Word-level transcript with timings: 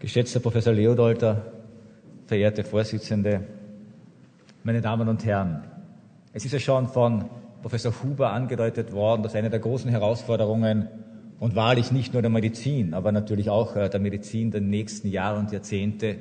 Geschätzter 0.00 0.40
Professor 0.40 0.72
Leodolter, 0.72 1.52
verehrte 2.26 2.64
Vorsitzende, 2.64 3.42
meine 4.62 4.80
Damen 4.80 5.06
und 5.10 5.26
Herren, 5.26 5.64
es 6.32 6.46
ist 6.46 6.52
ja 6.52 6.58
schon 6.58 6.88
von 6.88 7.26
Professor 7.60 7.92
Huber 8.02 8.32
angedeutet 8.32 8.92
worden, 8.92 9.22
dass 9.22 9.34
eine 9.34 9.50
der 9.50 9.60
großen 9.60 9.90
Herausforderungen 9.90 10.88
und 11.38 11.54
wahrlich 11.54 11.92
nicht 11.92 12.14
nur 12.14 12.22
der 12.22 12.30
Medizin, 12.30 12.94
aber 12.94 13.12
natürlich 13.12 13.50
auch 13.50 13.76
äh, 13.76 13.90
der 13.90 14.00
Medizin 14.00 14.50
der 14.50 14.62
nächsten 14.62 15.08
Jahre 15.08 15.38
und 15.38 15.52
Jahrzehnte 15.52 16.16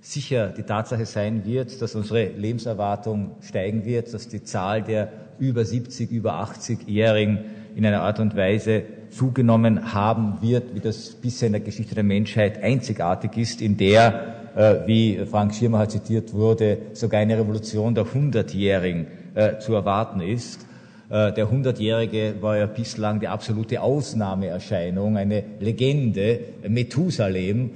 sicher 0.00 0.48
die 0.48 0.62
Tatsache 0.62 1.04
sein 1.04 1.44
wird, 1.44 1.82
dass 1.82 1.94
unsere 1.96 2.28
Lebenserwartung 2.28 3.32
steigen 3.42 3.84
wird, 3.84 4.14
dass 4.14 4.28
die 4.28 4.42
Zahl 4.42 4.82
der 4.82 5.12
über 5.38 5.66
70, 5.66 6.10
über 6.10 6.42
80-Jährigen 6.42 7.40
in 7.76 7.84
einer 7.84 8.00
Art 8.00 8.20
und 8.20 8.34
Weise 8.36 8.84
zugenommen 9.10 9.92
haben 9.92 10.38
wird, 10.40 10.74
wie 10.74 10.80
das 10.80 11.10
bisher 11.10 11.46
in 11.46 11.52
der 11.52 11.62
Geschichte 11.62 11.94
der 11.94 12.04
Menschheit 12.04 12.62
einzigartig 12.62 13.36
ist, 13.36 13.60
in 13.60 13.76
der, 13.76 14.36
äh, 14.56 14.86
wie 14.86 15.18
Frank 15.30 15.54
Schirmacher 15.54 15.88
zitiert 15.88 16.32
wurde, 16.32 16.78
sogar 16.92 17.20
eine 17.20 17.38
Revolution 17.38 17.94
der 17.94 18.12
Hundertjährigen 18.12 19.06
äh, 19.34 19.58
zu 19.58 19.74
erwarten 19.74 20.20
ist. 20.20 20.66
Äh, 21.10 21.32
der 21.32 21.50
Hundertjährige 21.50 22.34
war 22.40 22.56
ja 22.58 22.66
bislang 22.66 23.20
die 23.20 23.28
absolute 23.28 23.80
Ausnahmeerscheinung, 23.80 25.16
eine 25.16 25.44
Legende, 25.60 26.40
Methusalem. 26.66 27.70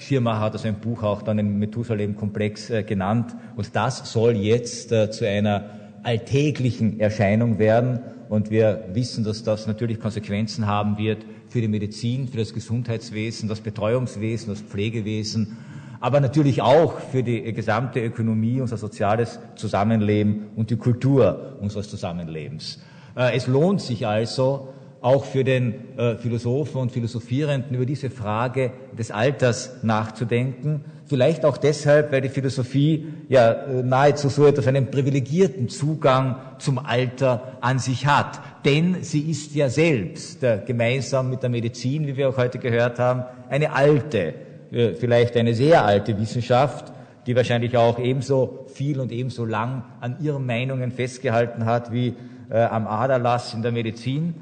Schirmacher 0.00 0.40
hat 0.40 0.52
also 0.54 0.66
ein 0.66 0.80
Buch 0.80 1.04
auch 1.04 1.22
dann 1.22 1.36
den 1.36 1.60
Methusalem-Komplex 1.60 2.72
genannt. 2.84 3.36
Und 3.54 3.76
das 3.76 4.10
soll 4.10 4.32
jetzt 4.32 4.88
zu 4.88 5.24
einer 5.24 5.77
alltäglichen 6.08 7.00
Erscheinung 7.00 7.58
werden. 7.58 8.00
Und 8.30 8.50
wir 8.50 8.88
wissen, 8.92 9.24
dass 9.24 9.42
das 9.42 9.66
natürlich 9.66 10.00
Konsequenzen 10.00 10.66
haben 10.66 10.96
wird 10.96 11.24
für 11.48 11.60
die 11.60 11.68
Medizin, 11.68 12.28
für 12.28 12.38
das 12.38 12.54
Gesundheitswesen, 12.54 13.48
das 13.48 13.60
Betreuungswesen, 13.60 14.48
das 14.48 14.60
Pflegewesen, 14.60 15.58
aber 16.00 16.20
natürlich 16.20 16.62
auch 16.62 16.98
für 16.98 17.22
die 17.22 17.52
gesamte 17.52 18.00
Ökonomie, 18.00 18.60
unser 18.60 18.76
soziales 18.76 19.38
Zusammenleben 19.56 20.46
und 20.56 20.70
die 20.70 20.76
Kultur 20.76 21.58
unseres 21.60 21.90
Zusammenlebens. 21.90 22.80
Äh, 23.16 23.36
es 23.36 23.46
lohnt 23.46 23.80
sich 23.80 24.06
also, 24.06 24.68
auch 25.00 25.24
für 25.24 25.44
den 25.44 25.96
äh, 25.96 26.16
Philosophen 26.16 26.80
und 26.80 26.92
Philosophierenden 26.92 27.76
über 27.76 27.86
diese 27.86 28.10
Frage 28.10 28.72
des 28.98 29.10
Alters 29.10 29.82
nachzudenken. 29.82 30.84
Vielleicht 31.06 31.44
auch 31.44 31.56
deshalb, 31.56 32.10
weil 32.10 32.20
die 32.20 32.28
Philosophie 32.28 33.06
ja 33.28 33.52
äh, 33.52 33.82
nahezu 33.82 34.28
so 34.28 34.46
etwas 34.46 34.66
einen 34.66 34.90
privilegierten 34.90 35.68
Zugang 35.68 36.36
zum 36.58 36.78
Alter 36.78 37.58
an 37.60 37.78
sich 37.78 38.06
hat. 38.06 38.40
Denn 38.64 38.98
sie 39.02 39.30
ist 39.30 39.54
ja 39.54 39.68
selbst, 39.68 40.42
äh, 40.42 40.62
gemeinsam 40.66 41.30
mit 41.30 41.42
der 41.42 41.50
Medizin, 41.50 42.06
wie 42.06 42.16
wir 42.16 42.28
auch 42.28 42.36
heute 42.36 42.58
gehört 42.58 42.98
haben, 42.98 43.22
eine 43.48 43.72
alte, 43.72 44.34
vielleicht 44.70 45.34
eine 45.38 45.54
sehr 45.54 45.82
alte 45.82 46.18
Wissenschaft, 46.20 46.92
die 47.26 47.34
wahrscheinlich 47.34 47.74
auch 47.78 47.98
ebenso 47.98 48.66
viel 48.74 49.00
und 49.00 49.10
ebenso 49.12 49.46
lang 49.46 49.84
an 50.00 50.16
ihren 50.20 50.44
Meinungen 50.44 50.90
festgehalten 50.92 51.64
hat 51.64 51.90
wie 51.90 52.14
am 52.50 52.86
Aderlass 52.86 53.54
in 53.54 53.62
der 53.62 53.72
Medizin. 53.72 54.34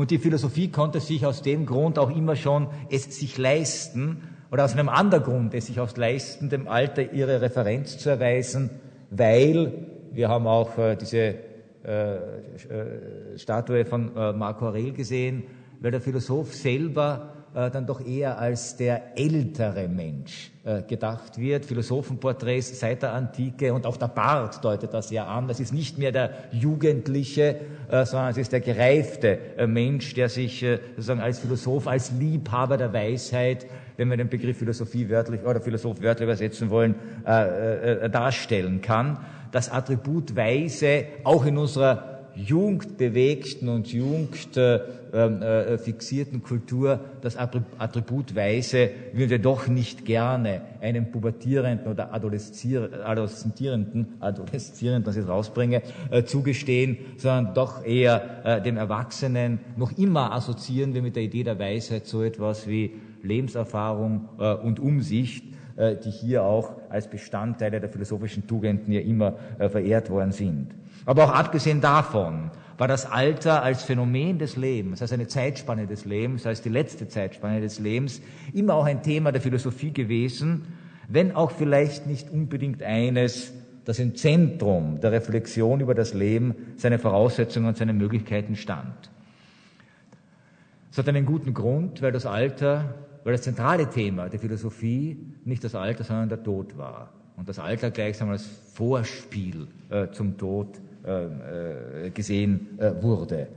Und 0.00 0.10
die 0.10 0.18
Philosophie 0.18 0.70
konnte 0.70 0.98
sich 0.98 1.26
aus 1.26 1.42
dem 1.42 1.66
Grund 1.66 1.98
auch 1.98 2.08
immer 2.08 2.34
schon 2.34 2.68
es 2.88 3.18
sich 3.20 3.36
leisten, 3.36 4.22
oder 4.50 4.64
aus 4.64 4.72
einem 4.72 4.88
anderen 4.88 5.24
Grund 5.24 5.52
es 5.52 5.66
sich 5.66 5.78
auch 5.78 5.94
leisten, 5.94 6.48
dem 6.48 6.68
Alter 6.68 7.12
ihre 7.12 7.42
Referenz 7.42 7.98
zu 7.98 8.08
erweisen, 8.08 8.70
weil, 9.10 9.74
wir 10.10 10.30
haben 10.30 10.46
auch 10.46 10.78
äh, 10.78 10.96
diese 10.96 11.34
äh, 11.84 12.14
äh, 12.14 12.18
Statue 13.36 13.84
von 13.84 14.16
äh, 14.16 14.32
Marco 14.32 14.68
Aurel 14.68 14.92
gesehen, 14.92 15.42
weil 15.80 15.90
der 15.90 16.00
Philosoph 16.00 16.54
selber 16.54 17.34
äh, 17.52 17.68
dann 17.70 17.84
doch 17.84 18.00
eher 18.04 18.38
als 18.38 18.76
der 18.76 19.18
ältere 19.18 19.88
Mensch 19.88 20.52
äh, 20.64 20.82
gedacht 20.82 21.36
wird. 21.36 21.64
Philosophenporträts 21.64 22.78
seit 22.78 23.02
der 23.02 23.12
Antike 23.12 23.74
und 23.74 23.86
auch 23.86 23.96
der 23.96 24.06
Bart 24.06 24.64
deutet 24.64 24.94
das 24.94 25.10
ja 25.10 25.26
an. 25.26 25.48
Das 25.48 25.58
ist 25.58 25.72
nicht 25.72 25.98
mehr 25.98 26.12
der 26.12 26.30
Jugendliche, 26.52 27.56
äh, 27.90 28.04
sondern 28.04 28.30
es 28.30 28.36
ist 28.36 28.52
der 28.52 28.60
gereifte 28.60 29.38
äh, 29.56 29.66
Mensch, 29.66 30.14
der 30.14 30.28
sich 30.28 30.62
äh, 30.62 30.78
sozusagen 30.90 31.20
als 31.20 31.40
Philosoph, 31.40 31.88
als 31.88 32.12
Liebhaber 32.12 32.76
der 32.76 32.92
Weisheit, 32.92 33.66
wenn 33.96 34.08
wir 34.08 34.16
den 34.16 34.28
Begriff 34.28 34.58
Philosophie 34.58 35.08
wörtlich 35.08 35.42
oder 35.42 35.60
Philosoph 35.60 36.00
wörtlich 36.00 36.26
übersetzen 36.26 36.70
wollen, 36.70 36.94
äh, 37.24 38.08
darstellen 38.08 38.80
kann. 38.80 39.18
Das 39.50 39.70
Attribut 39.70 40.36
Weise 40.36 41.04
auch 41.24 41.44
in 41.44 41.58
unserer 41.58 42.09
jugendbewegten 42.46 43.68
und 43.68 43.92
jugendfixierten 43.92 46.34
ähm, 46.34 46.40
äh, 46.40 46.46
Kultur 46.46 47.00
das 47.20 47.36
Attribut 47.36 48.34
Weise 48.34 48.90
würde 49.12 49.40
doch 49.40 49.68
nicht 49.68 50.04
gerne 50.04 50.62
einem 50.80 51.10
pubertierenden 51.10 51.86
oder 51.86 52.14
adoleszierenden, 52.14 53.00
adoleszierenden, 54.20 55.04
das 55.04 55.16
ich 55.16 55.28
rausbringe, 55.28 55.82
äh, 56.10 56.24
zugestehen, 56.24 56.98
sondern 57.16 57.54
doch 57.54 57.84
eher 57.84 58.44
äh, 58.44 58.62
dem 58.62 58.76
Erwachsenen 58.76 59.60
noch 59.76 59.96
immer 59.98 60.32
assoziieren 60.32 60.94
wir 60.94 61.02
mit 61.02 61.16
der 61.16 61.24
Idee 61.24 61.44
der 61.44 61.58
Weisheit 61.58 62.06
so 62.06 62.22
etwas 62.22 62.66
wie 62.66 62.92
Lebenserfahrung 63.22 64.28
äh, 64.38 64.54
und 64.54 64.80
Umsicht, 64.80 65.44
äh, 65.76 65.96
die 65.96 66.10
hier 66.10 66.44
auch 66.44 66.72
als 66.88 67.08
Bestandteile 67.08 67.80
der 67.80 67.90
philosophischen 67.90 68.46
Tugenden 68.46 68.92
ja 68.92 69.00
immer 69.00 69.34
äh, 69.58 69.68
verehrt 69.68 70.10
worden 70.10 70.32
sind. 70.32 70.68
Aber 71.06 71.24
auch 71.24 71.32
abgesehen 71.32 71.80
davon 71.80 72.50
war 72.80 72.88
das 72.88 73.04
Alter 73.04 73.62
als 73.62 73.84
Phänomen 73.84 74.38
des 74.38 74.56
Lebens, 74.56 75.02
als 75.02 75.12
eine 75.12 75.28
Zeitspanne 75.28 75.86
des 75.86 76.06
Lebens, 76.06 76.46
als 76.46 76.62
die 76.62 76.70
letzte 76.70 77.08
Zeitspanne 77.08 77.60
des 77.60 77.78
Lebens, 77.78 78.22
immer 78.54 78.74
auch 78.74 78.86
ein 78.86 79.02
Thema 79.02 79.32
der 79.32 79.42
Philosophie 79.42 79.92
gewesen, 79.92 80.66
wenn 81.06 81.34
auch 81.34 81.50
vielleicht 81.50 82.06
nicht 82.06 82.30
unbedingt 82.30 82.82
eines, 82.82 83.52
das 83.84 83.98
im 83.98 84.14
Zentrum 84.14 85.00
der 85.00 85.12
Reflexion 85.12 85.80
über 85.80 85.94
das 85.94 86.14
Leben, 86.14 86.54
seine 86.76 86.98
Voraussetzungen 86.98 87.68
und 87.68 87.76
seine 87.76 87.92
Möglichkeiten 87.92 88.56
stand. 88.56 89.10
Es 90.90 90.98
hat 90.98 91.08
einen 91.08 91.26
guten 91.26 91.52
Grund, 91.52 92.00
weil 92.00 92.12
das 92.12 92.26
Alter, 92.26 92.94
weil 93.24 93.32
das 93.32 93.42
zentrale 93.42 93.90
Thema 93.90 94.28
der 94.28 94.40
Philosophie 94.40 95.18
nicht 95.44 95.62
das 95.64 95.74
Alter, 95.74 96.04
sondern 96.04 96.30
der 96.30 96.42
Tod 96.42 96.78
war. 96.78 97.10
Und 97.36 97.48
das 97.48 97.58
Alter 97.58 97.90
gleichsam 97.90 98.30
als 98.30 98.48
Vorspiel 98.74 99.68
äh, 99.88 100.08
zum 100.12 100.38
Tod 100.38 100.80
gesehen 102.14 102.78
äh, 102.78 103.02
wurde. 103.02 103.48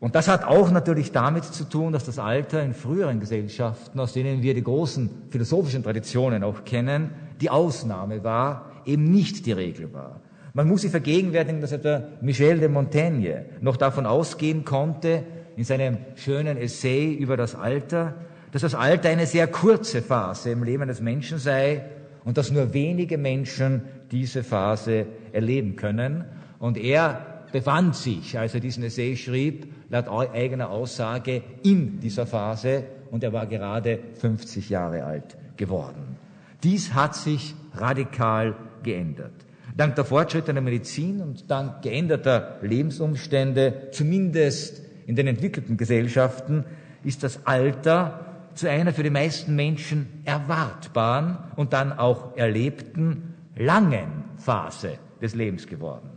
Und 0.00 0.16
das 0.16 0.26
hat 0.26 0.42
auch 0.42 0.72
natürlich 0.72 1.12
damit 1.12 1.44
zu 1.44 1.62
tun, 1.62 1.92
dass 1.92 2.04
das 2.04 2.18
Alter 2.18 2.60
in 2.60 2.74
früheren 2.74 3.20
Gesellschaften, 3.20 4.00
aus 4.00 4.12
denen 4.12 4.42
wir 4.42 4.52
die 4.52 4.64
großen 4.64 5.08
philosophischen 5.30 5.84
Traditionen 5.84 6.42
auch 6.42 6.64
kennen, 6.64 7.10
die 7.40 7.50
Ausnahme 7.50 8.24
war, 8.24 8.72
eben 8.84 9.12
nicht 9.12 9.46
die 9.46 9.52
Regel 9.52 9.92
war. 9.92 10.20
Man 10.54 10.66
muss 10.66 10.82
sich 10.82 10.90
vergegenwärtigen, 10.90 11.60
dass 11.60 11.70
etwa 11.70 12.02
Michel 12.20 12.58
de 12.58 12.68
Montaigne 12.68 13.44
noch 13.60 13.76
davon 13.76 14.04
ausgehen 14.04 14.64
konnte, 14.64 15.22
in 15.56 15.64
seinem 15.64 15.98
schönen 16.16 16.56
Essay 16.56 17.14
über 17.14 17.36
das 17.36 17.54
Alter, 17.54 18.14
dass 18.50 18.62
das 18.62 18.74
Alter 18.74 19.08
eine 19.08 19.26
sehr 19.26 19.46
kurze 19.46 20.02
Phase 20.02 20.50
im 20.50 20.64
Leben 20.64 20.88
des 20.88 21.00
Menschen 21.00 21.38
sei 21.38 21.84
und 22.24 22.38
dass 22.38 22.50
nur 22.50 22.72
wenige 22.72 23.18
Menschen 23.18 23.82
diese 24.10 24.42
Phase 24.42 25.06
erleben 25.32 25.76
können. 25.76 26.24
Und 26.58 26.76
er 26.76 27.44
befand 27.52 27.96
sich, 27.96 28.38
als 28.38 28.54
er 28.54 28.60
diesen 28.60 28.84
Essay 28.84 29.16
schrieb, 29.16 29.66
laut 29.90 30.08
eigener 30.08 30.70
Aussage 30.70 31.42
in 31.62 32.00
dieser 32.00 32.26
Phase 32.26 32.84
und 33.10 33.22
er 33.22 33.32
war 33.32 33.46
gerade 33.46 33.98
50 34.14 34.70
Jahre 34.70 35.04
alt 35.04 35.36
geworden. 35.56 36.16
Dies 36.62 36.94
hat 36.94 37.14
sich 37.14 37.54
radikal 37.74 38.54
geändert. 38.82 39.32
Dank 39.76 39.94
der 39.96 40.04
Fortschritte 40.04 40.52
der 40.52 40.62
Medizin 40.62 41.20
und 41.20 41.50
dank 41.50 41.82
geänderter 41.82 42.58
Lebensumstände, 42.62 43.88
zumindest 43.90 44.82
in 45.06 45.16
den 45.16 45.26
entwickelten 45.26 45.76
Gesellschaften, 45.76 46.64
ist 47.04 47.22
das 47.22 47.46
Alter 47.46 48.31
zu 48.54 48.68
einer 48.68 48.92
für 48.92 49.02
die 49.02 49.10
meisten 49.10 49.54
Menschen 49.54 50.22
erwartbaren 50.24 51.38
und 51.56 51.72
dann 51.72 51.92
auch 51.92 52.36
erlebten 52.36 53.34
langen 53.56 54.24
Phase 54.36 54.98
des 55.20 55.34
Lebens 55.34 55.66
geworden. 55.66 56.10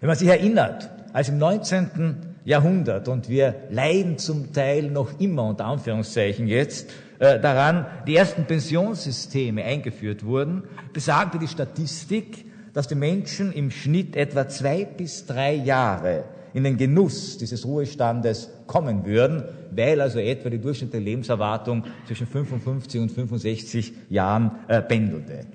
Wenn 0.00 0.08
man 0.08 0.16
sich 0.16 0.28
erinnert, 0.28 0.90
als 1.12 1.28
im 1.28 1.38
19. 1.38 2.34
Jahrhundert, 2.44 3.08
und 3.08 3.28
wir 3.28 3.54
leiden 3.70 4.18
zum 4.18 4.52
Teil 4.52 4.90
noch 4.90 5.18
immer, 5.18 5.44
unter 5.44 5.64
Anführungszeichen 5.64 6.46
jetzt, 6.46 6.92
äh, 7.18 7.40
daran, 7.40 7.86
die 8.06 8.16
ersten 8.16 8.44
Pensionssysteme 8.44 9.64
eingeführt 9.64 10.24
wurden, 10.24 10.64
besagte 10.92 11.38
die 11.38 11.48
Statistik, 11.48 12.44
dass 12.74 12.88
die 12.88 12.96
Menschen 12.96 13.52
im 13.52 13.70
Schnitt 13.70 14.16
etwa 14.16 14.48
zwei 14.48 14.84
bis 14.84 15.24
drei 15.24 15.54
Jahre 15.54 16.24
in 16.54 16.64
den 16.64 16.76
Genuss 16.76 17.36
dieses 17.36 17.66
Ruhestandes 17.66 18.48
kommen 18.66 19.04
würden, 19.04 19.42
weil 19.72 20.00
also 20.00 20.20
etwa 20.20 20.48
die 20.48 20.60
durchschnittliche 20.60 21.04
Lebenserwartung 21.04 21.84
zwischen 22.06 22.26
55 22.26 23.00
und 23.00 23.10
65 23.10 23.92
Jahren 24.08 24.52
äh, 24.68 24.80
pendelte. 24.80 25.46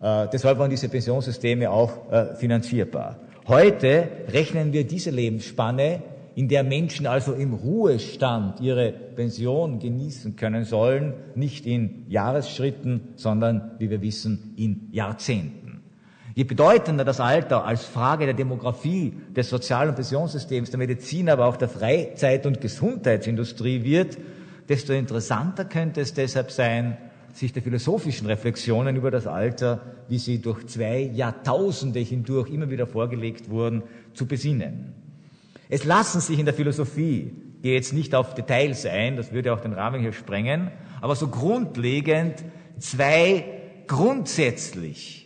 Äh, 0.00 0.28
deshalb 0.32 0.58
waren 0.58 0.70
diese 0.70 0.88
Pensionssysteme 0.88 1.68
auch 1.70 2.10
äh, 2.10 2.36
finanzierbar. 2.36 3.18
Heute 3.48 4.08
rechnen 4.28 4.72
wir 4.72 4.86
diese 4.86 5.10
Lebensspanne 5.10 6.02
in 6.36 6.48
der 6.48 6.64
Menschen 6.64 7.06
also 7.06 7.32
im 7.32 7.52
Ruhestand 7.52 8.60
ihre 8.60 8.92
Pension 8.92 9.78
genießen 9.78 10.36
können 10.36 10.64
sollen, 10.64 11.14
nicht 11.34 11.66
in 11.66 12.06
Jahresschritten, 12.08 13.14
sondern, 13.16 13.72
wie 13.78 13.90
wir 13.90 14.02
wissen, 14.02 14.54
in 14.56 14.88
Jahrzehnten. 14.92 15.63
Je 16.34 16.42
bedeutender 16.42 17.04
das 17.04 17.20
Alter 17.20 17.64
als 17.64 17.84
Frage 17.84 18.24
der 18.24 18.34
Demografie, 18.34 19.12
des 19.36 19.48
Sozial- 19.48 19.88
und 19.88 19.94
Pensionssystems, 19.94 20.70
der 20.70 20.78
Medizin, 20.78 21.28
aber 21.28 21.46
auch 21.46 21.56
der 21.56 21.68
Freizeit- 21.68 22.44
und 22.44 22.60
Gesundheitsindustrie 22.60 23.84
wird, 23.84 24.18
desto 24.68 24.92
interessanter 24.92 25.64
könnte 25.64 26.00
es 26.00 26.12
deshalb 26.12 26.50
sein, 26.50 26.96
sich 27.32 27.52
der 27.52 27.62
philosophischen 27.62 28.26
Reflexionen 28.26 28.96
über 28.96 29.12
das 29.12 29.28
Alter, 29.28 29.80
wie 30.08 30.18
sie 30.18 30.40
durch 30.40 30.66
zwei 30.66 31.10
Jahrtausende 31.14 32.00
hindurch 32.00 32.50
immer 32.50 32.68
wieder 32.68 32.86
vorgelegt 32.86 33.48
wurden, 33.48 33.82
zu 34.12 34.26
besinnen. 34.26 34.92
Es 35.68 35.84
lassen 35.84 36.20
sich 36.20 36.38
in 36.38 36.46
der 36.46 36.54
Philosophie, 36.54 37.32
gehe 37.62 37.74
jetzt 37.74 37.92
nicht 37.92 38.14
auf 38.14 38.34
Details 38.34 38.86
ein, 38.86 39.16
das 39.16 39.32
würde 39.32 39.52
auch 39.52 39.60
den 39.60 39.72
Rahmen 39.72 40.00
hier 40.00 40.12
sprengen, 40.12 40.70
aber 41.00 41.14
so 41.14 41.28
grundlegend 41.28 42.44
zwei 42.78 43.44
grundsätzlich 43.86 45.23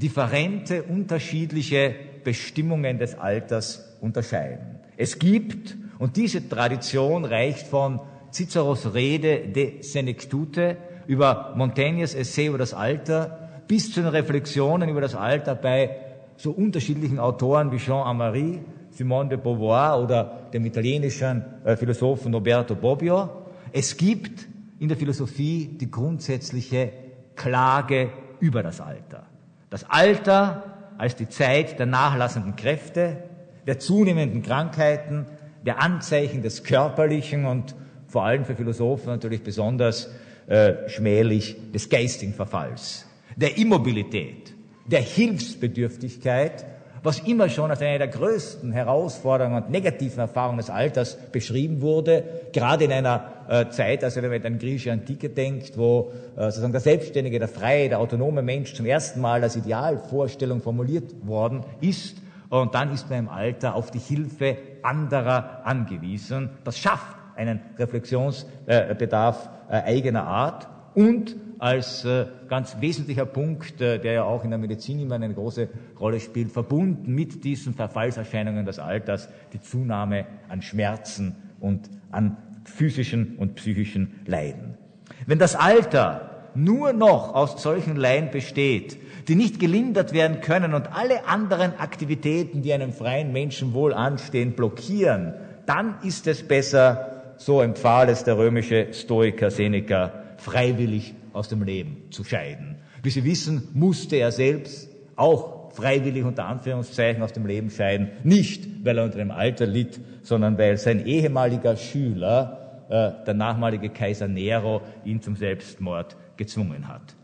differente, 0.00 0.82
unterschiedliche 0.82 1.94
Bestimmungen 2.24 2.98
des 2.98 3.18
Alters 3.18 3.96
unterscheiden. 4.00 4.80
Es 4.96 5.18
gibt, 5.18 5.76
und 5.98 6.16
diese 6.16 6.48
Tradition 6.48 7.24
reicht 7.24 7.66
von 7.66 8.00
Ciceros 8.32 8.94
Rede 8.94 9.48
de 9.48 9.82
Senectute 9.82 10.76
über 11.06 11.54
Montaignes 11.56 12.14
Essay 12.14 12.46
über 12.46 12.58
das 12.58 12.74
Alter 12.74 13.48
bis 13.66 13.92
zu 13.92 14.00
den 14.00 14.10
Reflexionen 14.10 14.88
über 14.88 15.00
das 15.00 15.14
Alter 15.14 15.54
bei 15.54 15.96
so 16.36 16.50
unterschiedlichen 16.52 17.18
Autoren 17.18 17.70
wie 17.70 17.76
Jean 17.76 18.06
Amary, 18.06 18.60
Simone 18.90 19.28
de 19.30 19.38
Beauvoir 19.38 20.02
oder 20.02 20.48
dem 20.52 20.64
italienischen 20.64 21.44
äh, 21.64 21.76
Philosophen 21.76 22.32
Roberto 22.32 22.74
Bobbio. 22.74 23.28
Es 23.72 23.96
gibt 23.96 24.48
in 24.78 24.88
der 24.88 24.96
Philosophie 24.96 25.76
die 25.80 25.90
grundsätzliche 25.90 26.92
Klage 27.36 28.10
über 28.40 28.62
das 28.62 28.80
Alter. 28.80 29.26
Das 29.70 29.88
Alter 29.88 30.64
als 30.98 31.16
die 31.16 31.28
Zeit 31.28 31.78
der 31.78 31.86
nachlassenden 31.86 32.56
Kräfte, 32.56 33.22
der 33.66 33.78
zunehmenden 33.78 34.42
Krankheiten, 34.42 35.26
der 35.64 35.80
Anzeichen 35.80 36.42
des 36.42 36.64
körperlichen 36.64 37.46
und 37.46 37.74
vor 38.08 38.24
allem 38.24 38.44
für 38.44 38.56
Philosophen 38.56 39.06
natürlich 39.06 39.42
besonders 39.42 40.10
äh, 40.48 40.88
schmählich 40.88 41.56
des 41.72 41.88
geistigen 41.88 42.34
Verfalls, 42.34 43.06
der 43.36 43.56
Immobilität, 43.56 44.52
der 44.86 45.00
Hilfsbedürftigkeit, 45.00 46.66
was 47.02 47.20
immer 47.20 47.48
schon 47.48 47.70
als 47.70 47.80
eine 47.80 47.98
der 47.98 48.08
größten 48.08 48.72
Herausforderungen 48.72 49.62
und 49.62 49.70
negativen 49.70 50.18
Erfahrungen 50.18 50.58
des 50.58 50.70
Alters 50.70 51.16
beschrieben 51.32 51.80
wurde, 51.80 52.24
gerade 52.52 52.84
in 52.84 52.92
einer 52.92 53.24
äh, 53.48 53.68
Zeit, 53.70 54.04
also 54.04 54.22
wenn 54.22 54.30
man 54.30 54.44
an 54.44 54.58
griechische 54.58 54.92
Antike 54.92 55.30
denkt, 55.30 55.76
wo 55.76 56.12
äh, 56.36 56.44
sozusagen 56.44 56.72
der 56.72 56.80
selbstständige, 56.80 57.38
der 57.38 57.48
freie, 57.48 57.88
der 57.88 58.00
autonome 58.00 58.42
Mensch 58.42 58.74
zum 58.74 58.86
ersten 58.86 59.20
Mal 59.20 59.42
als 59.42 59.56
Idealvorstellung 59.56 60.60
formuliert 60.60 61.26
worden 61.26 61.64
ist, 61.80 62.16
und 62.50 62.74
dann 62.74 62.92
ist 62.92 63.08
man 63.08 63.20
im 63.20 63.28
Alter 63.28 63.76
auf 63.76 63.92
die 63.92 64.00
Hilfe 64.00 64.56
anderer 64.82 65.60
angewiesen. 65.64 66.50
Das 66.64 66.78
schafft 66.78 67.16
einen 67.36 67.60
Reflexionsbedarf 67.78 69.48
äh, 69.70 69.82
eigener 69.84 70.24
Art 70.24 70.68
und 70.94 71.36
als 71.58 72.04
äh, 72.04 72.26
ganz 72.48 72.76
wesentlicher 72.80 73.26
Punkt, 73.26 73.80
äh, 73.80 73.98
der 73.98 74.12
ja 74.12 74.24
auch 74.24 74.44
in 74.44 74.50
der 74.50 74.58
Medizin 74.58 74.98
immer 74.98 75.16
eine 75.16 75.32
große 75.32 75.68
Rolle 75.98 76.18
spielt, 76.18 76.50
verbunden 76.50 77.14
mit 77.14 77.44
diesen 77.44 77.74
Verfallserscheinungen 77.74 78.64
des 78.64 78.78
Alters, 78.78 79.28
die 79.52 79.60
Zunahme 79.60 80.24
an 80.48 80.62
Schmerzen 80.62 81.36
und 81.60 81.90
an 82.10 82.38
physischen 82.64 83.36
und 83.36 83.56
psychischen 83.56 84.20
Leiden. 84.26 84.78
Wenn 85.26 85.38
das 85.38 85.54
Alter 85.54 86.30
nur 86.54 86.92
noch 86.92 87.34
aus 87.34 87.62
solchen 87.62 87.96
Leiden 87.96 88.30
besteht, 88.30 88.98
die 89.28 89.34
nicht 89.34 89.60
gelindert 89.60 90.12
werden 90.12 90.40
können 90.40 90.74
und 90.74 90.92
alle 90.96 91.26
anderen 91.26 91.78
Aktivitäten, 91.78 92.62
die 92.62 92.72
einem 92.72 92.92
freien 92.92 93.32
Menschen 93.32 93.74
wohl 93.74 93.92
anstehen, 93.92 94.52
blockieren, 94.52 95.34
dann 95.66 95.96
ist 96.02 96.26
es 96.26 96.42
besser, 96.42 97.34
so 97.36 97.60
empfahl 97.60 98.08
es 98.08 98.24
der 98.24 98.36
römische 98.36 98.92
Stoiker 98.92 99.50
Seneca, 99.50 100.19
freiwillig 100.40 101.14
aus 101.32 101.48
dem 101.48 101.62
Leben 101.62 101.96
zu 102.10 102.24
scheiden. 102.24 102.76
Wie 103.02 103.10
Sie 103.10 103.24
wissen, 103.24 103.68
musste 103.72 104.16
er 104.16 104.32
selbst 104.32 104.88
auch 105.16 105.72
freiwillig 105.72 106.24
unter 106.24 106.46
Anführungszeichen 106.46 107.22
aus 107.22 107.32
dem 107.32 107.46
Leben 107.46 107.70
scheiden, 107.70 108.08
nicht 108.24 108.84
weil 108.84 108.98
er 108.98 109.04
unter 109.04 109.18
dem 109.18 109.30
Alter 109.30 109.66
litt, 109.66 110.00
sondern 110.22 110.58
weil 110.58 110.76
sein 110.76 111.06
ehemaliger 111.06 111.76
Schüler, 111.76 112.84
äh, 112.88 113.24
der 113.24 113.34
nachmalige 113.34 113.88
Kaiser 113.90 114.28
Nero, 114.28 114.82
ihn 115.04 115.22
zum 115.22 115.36
Selbstmord 115.36 116.16
gezwungen 116.36 116.88
hat. 116.88 117.14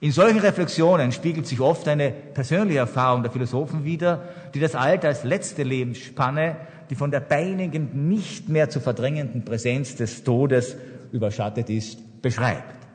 In 0.00 0.10
solchen 0.10 0.40
Reflexionen 0.40 1.12
spiegelt 1.12 1.46
sich 1.46 1.60
oft 1.60 1.86
eine 1.86 2.10
persönliche 2.10 2.80
Erfahrung 2.80 3.22
der 3.22 3.30
Philosophen 3.30 3.84
wider, 3.84 4.22
die 4.54 4.60
das 4.60 4.74
Alter 4.74 5.08
als 5.08 5.22
letzte 5.22 5.62
Lebensspanne 5.62 6.56
die 6.92 6.94
von 6.94 7.10
der 7.10 7.20
beinigen 7.20 8.08
nicht 8.10 8.50
mehr 8.50 8.68
zu 8.68 8.78
verdrängenden 8.78 9.46
Präsenz 9.46 9.96
des 9.96 10.24
Todes 10.24 10.76
überschattet 11.10 11.70
ist, 11.70 12.00
beschreibt. 12.22 12.86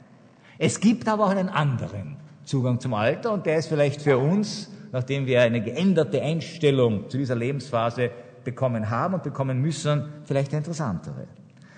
Es 0.58 0.80
gibt 0.80 1.08
aber 1.08 1.26
auch 1.26 1.30
einen 1.30 1.50
anderen 1.50 2.18
Zugang 2.44 2.80
zum 2.80 2.94
Alter 2.94 3.34
und 3.34 3.46
der 3.46 3.58
ist 3.58 3.68
vielleicht 3.68 4.02
für 4.02 4.18
uns, 4.18 4.72
nachdem 4.92 5.26
wir 5.26 5.42
eine 5.42 5.62
geänderte 5.62 6.22
Einstellung 6.22 7.10
zu 7.10 7.18
dieser 7.18 7.36
Lebensphase 7.36 8.10
bekommen 8.44 8.90
haben 8.90 9.16
und 9.16 9.24
bekommen 9.24 9.62
müssen, 9.62 10.06
vielleicht 10.24 10.52
eine 10.52 10.60
interessantere. 10.60 11.28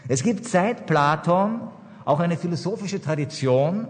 Es 0.07 0.24
gibt 0.24 0.46
seit 0.46 0.86
Platon 0.86 1.62
auch 2.06 2.19
eine 2.19 2.38
philosophische 2.38 3.01
Tradition, 3.01 3.88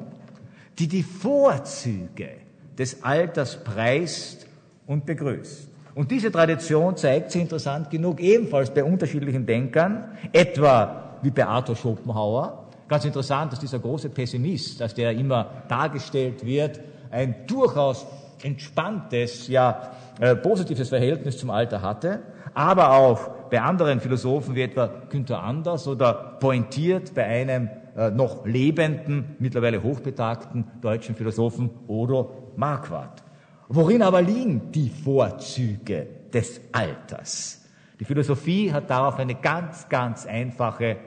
die 0.80 0.88
die 0.88 1.04
Vorzüge 1.04 2.30
des 2.78 3.04
Alters 3.04 3.64
preist 3.64 4.48
und 4.88 5.06
begrüßt. 5.06 5.70
Und 5.96 6.10
diese 6.12 6.32
Tradition 6.32 6.96
zeigt 6.96 7.32
sich 7.32 7.42
interessant 7.42 7.90
genug 7.90 8.22
ebenfalls 8.22 8.74
bei 8.74 8.84
unterschiedlichen 8.84 9.46
Denkern, 9.46 10.06
etwa 10.32 11.18
wie 11.22 11.32
bei 11.32 11.46
Arthur 11.46 11.76
Schopenhauer. 11.76 12.69
Ganz 12.90 13.06
interessant, 13.06 13.52
dass 13.52 13.60
dieser 13.60 13.78
große 13.78 14.10
Pessimist, 14.10 14.82
als 14.82 14.96
der 14.96 15.12
immer 15.12 15.64
dargestellt 15.68 16.44
wird, 16.44 16.80
ein 17.12 17.46
durchaus 17.46 18.08
entspanntes, 18.42 19.48
ja 19.48 19.92
äh, 20.20 20.36
positives 20.36 20.90
Verhältnis 20.90 21.38
zum 21.38 21.52
Alter 21.52 21.84
hatte, 21.84 22.22
aber 22.56 22.94
auch 22.94 23.30
bei 23.52 23.62
anderen 23.62 24.00
Philosophen 24.00 24.56
wie 24.56 24.64
etwa 24.64 24.88
Günther 25.10 25.44
Anders 25.44 25.88
oder 25.88 26.38
pointiert 26.40 27.14
bei 27.14 27.26
einem 27.26 27.70
äh, 27.96 28.10
noch 28.10 28.46
lebenden, 28.46 29.36
mittlerweile 29.38 29.84
hochbetagten 29.84 30.66
deutschen 30.82 31.16
Philosophen 31.16 31.70
Odo 31.88 32.54
Marquardt. 32.56 33.24
Worin 33.68 34.02
aber 34.02 34.24
liegen 34.24 34.72
die 34.72 34.90
Vorzüge 34.90 36.08
des 36.34 36.60
Alters? 36.72 37.66
Die 38.00 38.06
Philosophie 38.06 38.72
hat 38.72 38.90
darauf 38.90 39.20
eine 39.20 39.36
ganz, 39.36 39.88
ganz 39.90 40.26
einfache, 40.26 40.98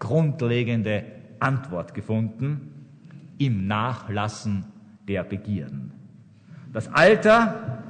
grundlegende 0.00 1.04
Antwort 1.40 1.94
gefunden. 1.94 2.86
Im 3.38 3.66
Nachlassen 3.66 4.64
der 5.06 5.24
Begierden. 5.24 5.92
Das 6.72 6.92
Alter, 6.92 7.82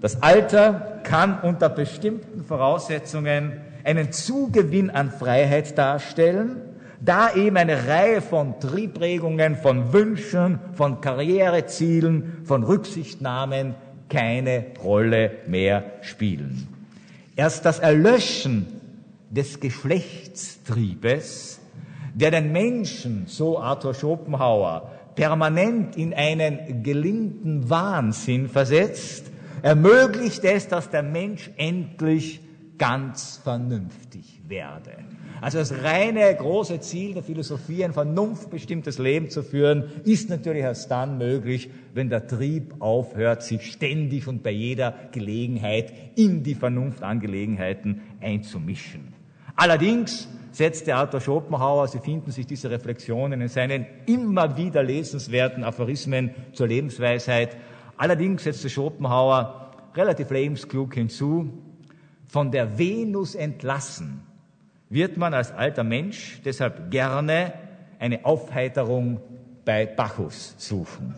das 0.00 0.22
Alter 0.22 1.00
kann 1.02 1.40
unter 1.40 1.68
bestimmten 1.68 2.44
Voraussetzungen 2.44 3.60
einen 3.84 4.12
Zugewinn 4.12 4.90
an 4.90 5.10
Freiheit 5.10 5.76
darstellen, 5.76 6.56
da 7.00 7.34
eben 7.34 7.56
eine 7.56 7.86
Reihe 7.86 8.22
von 8.22 8.58
Triebregungen, 8.60 9.56
von 9.56 9.92
Wünschen, 9.92 10.58
von 10.72 11.00
Karrierezielen, 11.00 12.44
von 12.44 12.64
Rücksichtnahmen 12.64 13.74
keine 14.08 14.66
Rolle 14.82 15.32
mehr 15.46 15.84
spielen. 16.00 16.68
Erst 17.36 17.66
das 17.66 17.78
Erlöschen 17.78 18.66
des 19.30 19.60
Geschlechtstriebes, 19.60 21.60
der 22.14 22.30
den 22.30 22.52
Menschen, 22.52 23.24
so 23.26 23.58
Arthur 23.58 23.94
Schopenhauer, 23.94 24.90
permanent 25.14 25.96
in 25.96 26.14
einen 26.14 26.82
gelinden 26.82 27.68
Wahnsinn 27.68 28.48
versetzt, 28.48 29.30
ermöglicht 29.62 30.44
es, 30.44 30.68
dass 30.68 30.90
der 30.90 31.02
Mensch 31.02 31.50
endlich 31.56 32.40
ganz 32.78 33.40
vernünftig 33.42 34.40
werde. 34.48 34.92
Also 35.40 35.58
das 35.58 35.82
reine 35.82 36.34
große 36.34 36.80
Ziel 36.80 37.14
der 37.14 37.22
Philosophie, 37.22 37.84
ein 37.84 37.92
vernunftbestimmtes 37.92 38.98
Leben 38.98 39.30
zu 39.30 39.42
führen, 39.42 39.84
ist 40.04 40.30
natürlich 40.30 40.62
erst 40.62 40.90
dann 40.90 41.18
möglich, 41.18 41.70
wenn 41.92 42.08
der 42.08 42.26
Trieb 42.26 42.74
aufhört, 42.80 43.42
sich 43.42 43.70
ständig 43.70 44.26
und 44.26 44.42
bei 44.42 44.50
jeder 44.50 44.94
Gelegenheit 45.12 45.92
in 46.16 46.42
die 46.42 46.54
Vernunftangelegenheiten 46.54 48.00
einzumischen. 48.20 49.12
Allerdings 49.54 50.28
setzte 50.54 50.94
Arthur 50.94 51.20
Schopenhauer, 51.20 51.88
Sie 51.88 51.98
finden 51.98 52.30
sich 52.30 52.46
diese 52.46 52.70
Reflexionen 52.70 53.40
in 53.40 53.48
seinen 53.48 53.86
immer 54.06 54.56
wieder 54.56 54.82
lesenswerten 54.82 55.64
Aphorismen 55.64 56.30
zur 56.52 56.68
Lebensweisheit, 56.68 57.56
allerdings 57.96 58.44
setzte 58.44 58.70
Schopenhauer 58.70 59.72
relativ 59.94 60.30
lebensklug 60.30 60.94
hinzu, 60.94 61.52
von 62.26 62.50
der 62.50 62.78
Venus 62.78 63.34
entlassen, 63.34 64.22
wird 64.90 65.16
man 65.16 65.34
als 65.34 65.52
alter 65.52 65.84
Mensch 65.84 66.40
deshalb 66.44 66.90
gerne 66.90 67.52
eine 67.98 68.24
Aufheiterung 68.24 69.20
bei 69.64 69.86
Bacchus 69.86 70.54
suchen. 70.58 71.14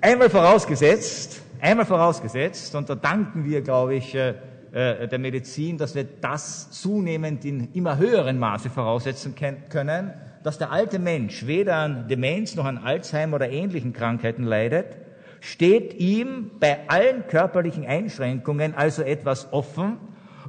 Einmal 0.00 0.30
vorausgesetzt, 0.30 1.42
einmal 1.60 1.84
vorausgesetzt, 1.84 2.74
und 2.74 2.88
da 2.88 2.94
danken 2.94 3.44
wir, 3.44 3.62
glaube 3.62 3.96
ich, 3.96 4.14
äh, 4.14 4.34
der 4.72 5.18
Medizin, 5.18 5.78
dass 5.78 5.94
wir 5.94 6.04
das 6.04 6.70
zunehmend 6.70 7.44
in 7.44 7.72
immer 7.72 7.96
höherem 7.96 8.38
Maße 8.38 8.70
voraussetzen 8.70 9.34
können, 9.34 10.12
dass 10.42 10.58
der 10.58 10.70
alte 10.70 10.98
Mensch 10.98 11.46
weder 11.46 11.76
an 11.76 12.08
Demenz 12.08 12.54
noch 12.54 12.64
an 12.64 12.78
Alzheimer 12.78 13.36
oder 13.36 13.50
ähnlichen 13.50 13.92
Krankheiten 13.92 14.44
leidet, 14.44 14.96
steht 15.40 15.94
ihm 15.94 16.50
bei 16.58 16.88
allen 16.88 17.26
körperlichen 17.26 17.86
Einschränkungen 17.86 18.74
also 18.74 19.02
etwas 19.02 19.52
offen, 19.52 19.96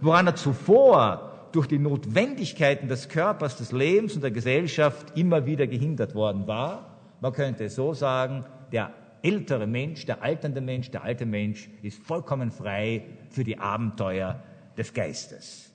woran 0.01 0.27
er 0.27 0.35
zuvor 0.35 1.47
durch 1.51 1.67
die 1.67 1.79
Notwendigkeiten 1.79 2.87
des 2.87 3.09
Körpers, 3.09 3.57
des 3.57 3.71
Lebens 3.71 4.15
und 4.15 4.21
der 4.21 4.31
Gesellschaft 4.31 5.17
immer 5.17 5.45
wieder 5.45 5.67
gehindert 5.67 6.15
worden 6.15 6.47
war. 6.47 6.97
Man 7.21 7.33
könnte 7.33 7.69
so 7.69 7.93
sagen, 7.93 8.45
der 8.71 8.91
ältere 9.23 9.67
Mensch, 9.67 10.05
der 10.05 10.21
alternde 10.21 10.61
Mensch, 10.61 10.91
der 10.91 11.03
alte 11.03 11.25
Mensch 11.25 11.69
ist 11.81 12.01
vollkommen 12.01 12.51
frei 12.51 13.03
für 13.29 13.43
die 13.43 13.57
Abenteuer 13.57 14.41
des 14.77 14.93
Geistes. 14.93 15.73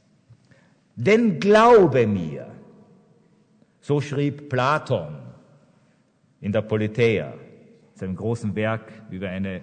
Denn 0.97 1.41
glaube 1.41 2.07
mir, 2.07 2.47
so 3.81 4.01
schrieb 4.01 4.49
Platon 4.49 5.19
in 6.41 6.53
der 6.53 6.63
Politeia, 6.63 7.35
seinem 7.95 8.17
großen 8.17 8.55
Werk 8.57 8.93
über 9.11 9.29
eine 9.29 9.61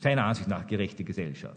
seiner 0.00 0.24
Ansicht 0.24 0.48
nach 0.48 0.66
gerechte 0.66 1.04
Gesellschaft. 1.04 1.56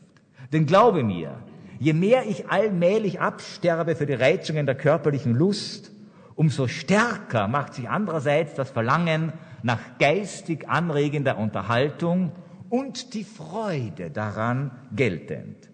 Denn 0.51 0.65
glaube 0.65 1.03
mir, 1.03 1.37
je 1.79 1.93
mehr 1.93 2.25
ich 2.27 2.49
allmählich 2.49 3.19
absterbe 3.19 3.95
für 3.95 4.05
die 4.05 4.13
Reizungen 4.13 4.65
der 4.65 4.75
körperlichen 4.75 5.33
Lust, 5.33 5.91
umso 6.35 6.67
stärker 6.67 7.47
macht 7.47 7.73
sich 7.73 7.89
andererseits 7.89 8.53
das 8.55 8.69
Verlangen 8.69 9.33
nach 9.63 9.97
geistig 9.97 10.69
anregender 10.69 11.37
Unterhaltung 11.37 12.31
und 12.69 13.13
die 13.13 13.23
Freude 13.23 14.11
daran 14.11 14.71
geltend. 14.95 15.69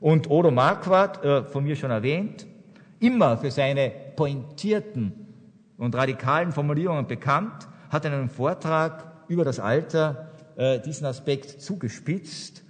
Und 0.00 0.30
Odo 0.30 0.50
Marquardt, 0.50 1.24
äh, 1.24 1.44
von 1.44 1.64
mir 1.64 1.76
schon 1.76 1.90
erwähnt, 1.90 2.46
immer 2.98 3.38
für 3.38 3.50
seine 3.50 3.90
pointierten 4.16 5.12
und 5.78 5.94
radikalen 5.94 6.52
Formulierungen 6.52 7.06
bekannt, 7.06 7.68
hat 7.88 8.04
in 8.04 8.12
einem 8.12 8.28
Vortrag 8.28 9.24
über 9.28 9.44
das 9.44 9.60
Alter 9.60 10.30
äh, 10.56 10.80
diesen 10.80 11.06
Aspekt 11.06 11.60
zugespitzt 11.60 12.62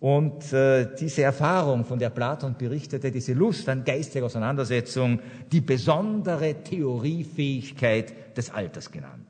und 0.00 0.52
äh, 0.52 0.94
diese 0.98 1.22
Erfahrung, 1.22 1.84
von 1.84 1.98
der 1.98 2.10
Platon 2.10 2.56
berichtete, 2.56 3.10
diese 3.10 3.32
Lust 3.32 3.68
an 3.68 3.84
geistiger 3.84 4.26
Auseinandersetzung, 4.26 5.20
die 5.50 5.60
besondere 5.60 6.62
Theoriefähigkeit 6.62 8.36
des 8.36 8.50
Alters 8.50 8.90
genannt. 8.90 9.27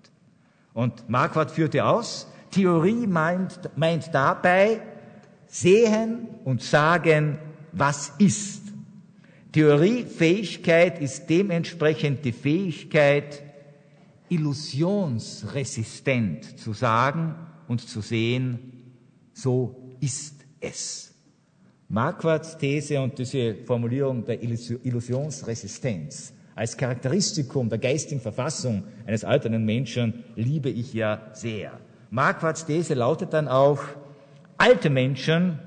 Und 0.78 1.08
Marquardt 1.08 1.50
führte 1.50 1.84
aus, 1.84 2.28
Theorie 2.52 3.08
meint, 3.08 3.58
meint 3.74 4.14
dabei 4.14 4.80
sehen 5.48 6.28
und 6.44 6.62
sagen, 6.62 7.40
was 7.72 8.12
ist. 8.18 8.62
Theoriefähigkeit 9.50 11.00
ist 11.00 11.28
dementsprechend 11.28 12.24
die 12.24 12.30
Fähigkeit, 12.30 13.42
illusionsresistent 14.28 16.60
zu 16.60 16.72
sagen 16.74 17.34
und 17.66 17.80
zu 17.80 18.00
sehen, 18.00 18.92
so 19.32 19.96
ist 19.98 20.44
es. 20.60 21.12
Marquards 21.88 22.56
These 22.56 23.00
und 23.00 23.18
diese 23.18 23.56
Formulierung 23.64 24.24
der 24.24 24.40
Illusionsresistenz 24.40 26.34
als 26.58 26.76
Charakteristikum 26.76 27.68
der 27.68 27.78
geistigen 27.78 28.20
Verfassung 28.20 28.82
eines 29.06 29.24
alternden 29.24 29.64
Menschen 29.64 30.24
liebe 30.34 30.68
ich 30.68 30.92
ja 30.92 31.20
sehr. 31.32 31.70
Marquards 32.10 32.66
These 32.66 32.94
lautet 32.94 33.32
dann 33.32 33.46
auch, 33.46 33.78
alte 34.56 34.90
Menschen 34.90 35.60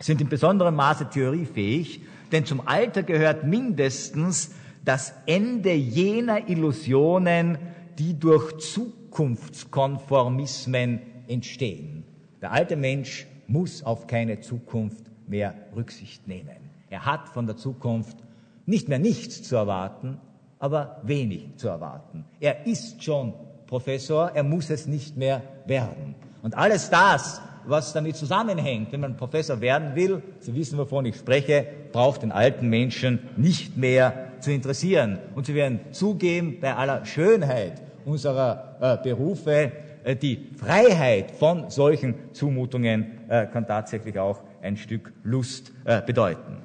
sind 0.00 0.22
in 0.22 0.30
besonderem 0.30 0.76
Maße 0.76 1.10
theoriefähig, 1.10 2.00
denn 2.32 2.46
zum 2.46 2.66
Alter 2.66 3.02
gehört 3.02 3.44
mindestens 3.44 4.52
das 4.82 5.12
Ende 5.26 5.74
jener 5.74 6.48
Illusionen, 6.48 7.58
die 7.98 8.18
durch 8.18 8.56
Zukunftskonformismen 8.56 11.02
entstehen. 11.28 12.04
Der 12.40 12.52
alte 12.52 12.76
Mensch 12.76 13.26
muss 13.46 13.82
auf 13.82 14.06
keine 14.06 14.40
Zukunft 14.40 15.04
mehr 15.26 15.54
Rücksicht 15.76 16.26
nehmen. 16.26 16.56
Er 16.88 17.04
hat 17.04 17.28
von 17.28 17.46
der 17.46 17.58
Zukunft 17.58 18.23
nicht 18.66 18.88
mehr 18.88 18.98
nichts 18.98 19.42
zu 19.42 19.56
erwarten, 19.56 20.18
aber 20.58 21.00
wenig 21.02 21.56
zu 21.56 21.68
erwarten. 21.68 22.24
Er 22.40 22.66
ist 22.66 23.02
schon 23.02 23.34
Professor, 23.66 24.30
er 24.34 24.42
muss 24.42 24.70
es 24.70 24.86
nicht 24.86 25.16
mehr 25.16 25.42
werden. 25.66 26.14
Und 26.42 26.56
alles 26.56 26.90
das, 26.90 27.40
was 27.66 27.92
damit 27.92 28.16
zusammenhängt, 28.16 28.92
wenn 28.92 29.00
man 29.00 29.16
Professor 29.16 29.60
werden 29.60 29.94
will, 29.94 30.22
Sie 30.40 30.54
wissen, 30.54 30.78
wovon 30.78 31.06
ich 31.06 31.16
spreche, 31.16 31.66
braucht 31.92 32.22
den 32.22 32.32
alten 32.32 32.68
Menschen 32.68 33.20
nicht 33.36 33.76
mehr 33.76 34.32
zu 34.40 34.52
interessieren. 34.52 35.18
Und 35.34 35.46
Sie 35.46 35.54
werden 35.54 35.80
zugeben, 35.92 36.58
bei 36.60 36.74
aller 36.74 37.04
Schönheit 37.06 37.82
unserer 38.04 38.76
äh, 38.80 39.02
Berufe, 39.02 39.72
äh, 40.04 40.16
die 40.16 40.50
Freiheit 40.56 41.30
von 41.32 41.70
solchen 41.70 42.14
Zumutungen 42.32 43.28
äh, 43.28 43.46
kann 43.46 43.66
tatsächlich 43.66 44.18
auch 44.18 44.42
ein 44.62 44.76
Stück 44.76 45.12
Lust 45.22 45.72
äh, 45.84 46.02
bedeuten. 46.02 46.58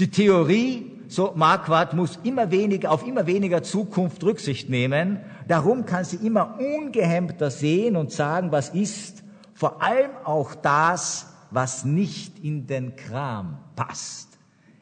Die 0.00 0.10
Theorie, 0.10 0.90
so 1.08 1.32
Marquardt, 1.34 1.94
muss 1.94 2.18
immer 2.22 2.50
weniger, 2.50 2.90
auf 2.90 3.06
immer 3.06 3.26
weniger 3.26 3.62
Zukunft 3.62 4.22
Rücksicht 4.24 4.68
nehmen. 4.68 5.20
Darum 5.48 5.86
kann 5.86 6.04
sie 6.04 6.16
immer 6.16 6.58
ungehemmter 6.58 7.50
sehen 7.50 7.96
und 7.96 8.12
sagen, 8.12 8.52
was 8.52 8.70
ist, 8.70 9.22
vor 9.54 9.82
allem 9.82 10.10
auch 10.24 10.54
das, 10.54 11.32
was 11.50 11.84
nicht 11.84 12.42
in 12.42 12.66
den 12.66 12.96
Kram 12.96 13.58
passt. 13.76 14.38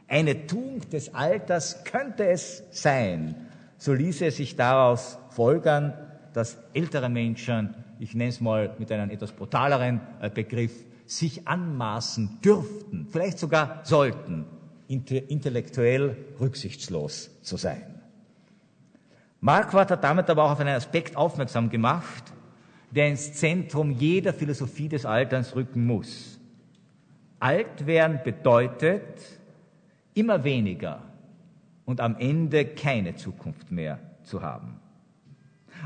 Eine 0.08 0.46
Tugend 0.46 0.92
des 0.92 1.14
Alters 1.14 1.84
könnte 1.84 2.26
es 2.26 2.62
sein, 2.70 3.34
so 3.78 3.92
ließe 3.92 4.26
es 4.26 4.36
sich 4.36 4.56
daraus 4.56 5.18
folgern, 5.30 5.94
dass 6.32 6.56
ältere 6.72 7.08
Menschen, 7.08 7.74
ich 7.98 8.14
nenne 8.14 8.30
es 8.30 8.40
mal 8.40 8.74
mit 8.78 8.90
einem 8.92 9.10
etwas 9.10 9.32
brutaleren 9.32 10.00
äh, 10.20 10.30
Begriff, 10.30 10.72
sich 11.06 11.46
anmaßen 11.46 12.38
dürften, 12.42 13.06
vielleicht 13.10 13.38
sogar 13.38 13.80
sollten, 13.84 14.46
intellektuell 14.88 16.16
rücksichtslos 16.40 17.30
zu 17.42 17.56
sein. 17.56 18.00
Marquardt 19.40 19.90
hat 19.90 20.04
damit 20.04 20.30
aber 20.30 20.44
auch 20.44 20.52
auf 20.52 20.60
einen 20.60 20.76
Aspekt 20.76 21.16
aufmerksam 21.16 21.68
gemacht, 21.70 22.32
der 22.90 23.08
ins 23.08 23.32
Zentrum 23.32 23.90
jeder 23.90 24.32
Philosophie 24.32 24.88
des 24.88 25.04
Alterns 25.04 25.56
rücken 25.56 25.86
muss. 25.86 26.38
Alt 27.40 27.86
werden 27.86 28.20
bedeutet 28.22 29.02
immer 30.14 30.44
weniger 30.44 31.02
und 31.84 32.00
am 32.00 32.16
Ende 32.18 32.66
keine 32.66 33.16
Zukunft 33.16 33.72
mehr 33.72 33.98
zu 34.22 34.42
haben. 34.42 34.78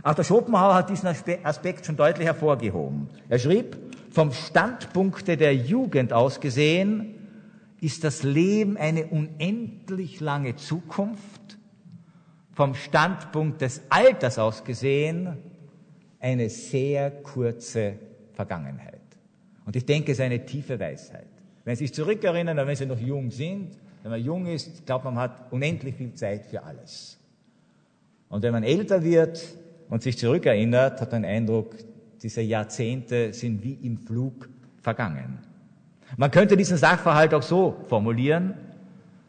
Auch 0.02 0.14
der 0.14 0.24
Schopenhauer 0.24 0.74
hat 0.74 0.90
diesen 0.90 1.08
Aspekt 1.08 1.86
schon 1.86 1.96
deutlich 1.96 2.26
hervorgehoben. 2.26 3.08
Er 3.28 3.38
schrieb, 3.38 3.76
vom 4.10 4.32
Standpunkte 4.32 5.36
der 5.36 5.54
Jugend 5.54 6.12
aus 6.12 6.40
gesehen, 6.40 7.15
ist 7.80 8.04
das 8.04 8.22
Leben 8.22 8.76
eine 8.76 9.06
unendlich 9.06 10.20
lange 10.20 10.56
Zukunft, 10.56 11.58
vom 12.52 12.74
Standpunkt 12.74 13.60
des 13.60 13.82
Alters 13.90 14.38
aus 14.38 14.64
gesehen 14.64 15.36
eine 16.18 16.48
sehr 16.48 17.10
kurze 17.10 17.98
Vergangenheit. 18.32 19.00
Und 19.66 19.76
ich 19.76 19.84
denke, 19.84 20.12
es 20.12 20.18
ist 20.18 20.24
eine 20.24 20.44
tiefe 20.46 20.80
Weisheit. 20.80 21.26
Wenn 21.64 21.76
Sie 21.76 21.84
sich 21.84 21.94
zurückerinnern, 21.94 22.56
wenn 22.56 22.76
Sie 22.76 22.86
noch 22.86 22.98
jung 22.98 23.30
sind, 23.30 23.76
wenn 24.02 24.12
man 24.12 24.22
jung 24.22 24.46
ist, 24.46 24.86
glaubt 24.86 25.04
man, 25.04 25.14
man 25.14 25.24
hat 25.24 25.52
unendlich 25.52 25.96
viel 25.96 26.14
Zeit 26.14 26.46
für 26.46 26.62
alles. 26.62 27.18
Und 28.28 28.42
wenn 28.42 28.52
man 28.52 28.62
älter 28.62 29.02
wird 29.02 29.42
und 29.88 30.02
sich 30.02 30.16
zurückerinnert, 30.16 31.00
hat 31.00 31.12
man 31.12 31.22
den 31.22 31.30
Eindruck, 31.30 31.74
diese 32.22 32.40
Jahrzehnte 32.40 33.32
sind 33.32 33.62
wie 33.62 33.74
im 33.82 33.98
Flug 33.98 34.48
vergangen. 34.80 35.38
Man 36.16 36.30
könnte 36.30 36.56
diesen 36.56 36.76
Sachverhalt 36.76 37.34
auch 37.34 37.42
so 37.42 37.76
formulieren, 37.88 38.54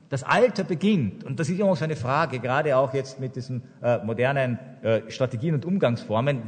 das 0.09 0.23
Alter 0.23 0.63
beginnt, 0.63 1.25
und 1.25 1.37
das 1.37 1.49
ist 1.49 1.59
immer 1.59 1.75
so 1.75 1.83
eine 1.83 1.97
Frage, 1.97 2.39
gerade 2.39 2.77
auch 2.77 2.93
jetzt 2.93 3.19
mit 3.19 3.35
diesen 3.35 3.61
äh, 3.81 3.97
modernen 3.97 4.57
äh, 4.81 5.01
Strategien 5.09 5.53
und 5.55 5.65
Umgangsformen, 5.65 6.43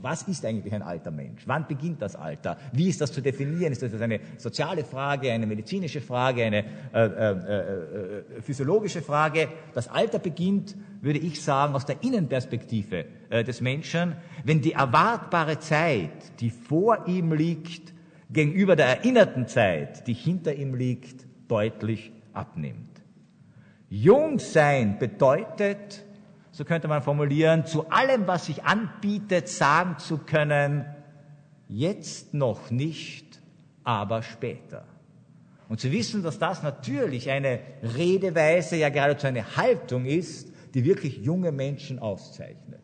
was 0.00 0.22
ist 0.22 0.46
eigentlich 0.46 0.72
ein 0.72 0.80
alter 0.80 1.10
Mensch? 1.10 1.42
Wann 1.46 1.66
beginnt 1.66 2.00
das 2.00 2.16
Alter? 2.16 2.56
Wie 2.72 2.88
ist 2.88 3.02
das 3.02 3.12
zu 3.12 3.20
definieren? 3.20 3.72
Ist 3.72 3.82
das 3.82 4.00
eine 4.00 4.20
soziale 4.38 4.84
Frage, 4.84 5.30
eine 5.32 5.46
medizinische 5.46 6.00
Frage, 6.00 6.44
eine 6.44 6.64
äh, 6.94 7.04
äh, 7.04 7.30
äh 7.30 8.40
physiologische 8.40 9.02
Frage? 9.02 9.48
Das 9.74 9.88
Alter 9.88 10.18
beginnt, 10.18 10.74
würde 11.02 11.18
ich 11.18 11.42
sagen, 11.42 11.74
aus 11.74 11.84
der 11.84 12.02
Innenperspektive 12.02 13.04
äh, 13.28 13.44
des 13.44 13.60
Menschen, 13.60 14.16
wenn 14.44 14.62
die 14.62 14.72
erwartbare 14.72 15.58
Zeit, 15.58 16.40
die 16.40 16.48
vor 16.48 17.06
ihm 17.06 17.34
liegt, 17.34 17.93
gegenüber 18.30 18.76
der 18.76 18.86
erinnerten 18.86 19.46
Zeit, 19.46 20.06
die 20.06 20.14
hinter 20.14 20.54
ihm 20.54 20.74
liegt, 20.74 21.26
deutlich 21.48 22.12
abnimmt. 22.32 23.02
Jung 23.88 24.38
sein 24.38 24.98
bedeutet, 24.98 26.04
so 26.50 26.64
könnte 26.64 26.88
man 26.88 27.02
formulieren, 27.02 27.66
zu 27.66 27.88
allem, 27.90 28.26
was 28.26 28.46
sich 28.46 28.64
anbietet, 28.64 29.48
sagen 29.48 29.98
zu 29.98 30.18
können, 30.18 30.84
jetzt 31.68 32.34
noch 32.34 32.70
nicht, 32.70 33.40
aber 33.82 34.22
später. 34.22 34.84
Und 35.68 35.80
zu 35.80 35.90
wissen, 35.92 36.22
dass 36.22 36.38
das 36.38 36.62
natürlich 36.62 37.30
eine 37.30 37.60
Redeweise, 37.82 38.76
ja 38.76 38.88
geradezu 38.88 39.26
eine 39.26 39.56
Haltung 39.56 40.06
ist, 40.06 40.52
die 40.74 40.84
wirklich 40.84 41.18
junge 41.18 41.52
Menschen 41.52 41.98
auszeichnet. 41.98 42.80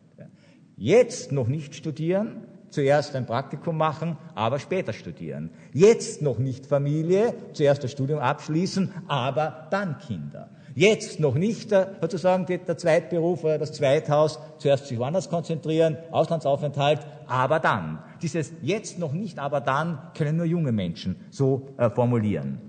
Jetzt 0.77 1.31
noch 1.31 1.47
nicht 1.47 1.75
studieren, 1.75 2.47
zuerst 2.71 3.15
ein 3.15 3.25
Praktikum 3.25 3.77
machen, 3.77 4.17
aber 4.33 4.59
später 4.59 4.93
studieren. 4.93 5.51
Jetzt 5.73 6.21
noch 6.21 6.39
nicht 6.39 6.65
Familie, 6.65 7.35
zuerst 7.53 7.83
das 7.83 7.91
Studium 7.91 8.19
abschließen, 8.19 8.91
aber 9.07 9.67
dann 9.69 9.99
Kinder. 9.99 10.49
Jetzt 10.73 11.19
noch 11.19 11.35
nicht 11.35 11.69
sozusagen 11.69 12.45
der 12.45 12.77
Zweitberuf 12.77 13.43
oder 13.43 13.57
das 13.57 13.73
Zweithaus, 13.73 14.39
zuerst 14.57 14.87
sich 14.87 14.97
woanders 14.97 15.29
konzentrieren, 15.29 15.97
Auslandsaufenthalt, 16.11 17.01
aber 17.27 17.59
dann. 17.59 17.99
Dieses 18.21 18.53
jetzt 18.61 18.97
noch 18.97 19.11
nicht, 19.11 19.37
aber 19.37 19.59
dann 19.59 19.99
können 20.17 20.37
nur 20.37 20.45
junge 20.45 20.71
Menschen 20.71 21.17
so 21.29 21.67
äh, 21.77 21.89
formulieren. 21.89 22.61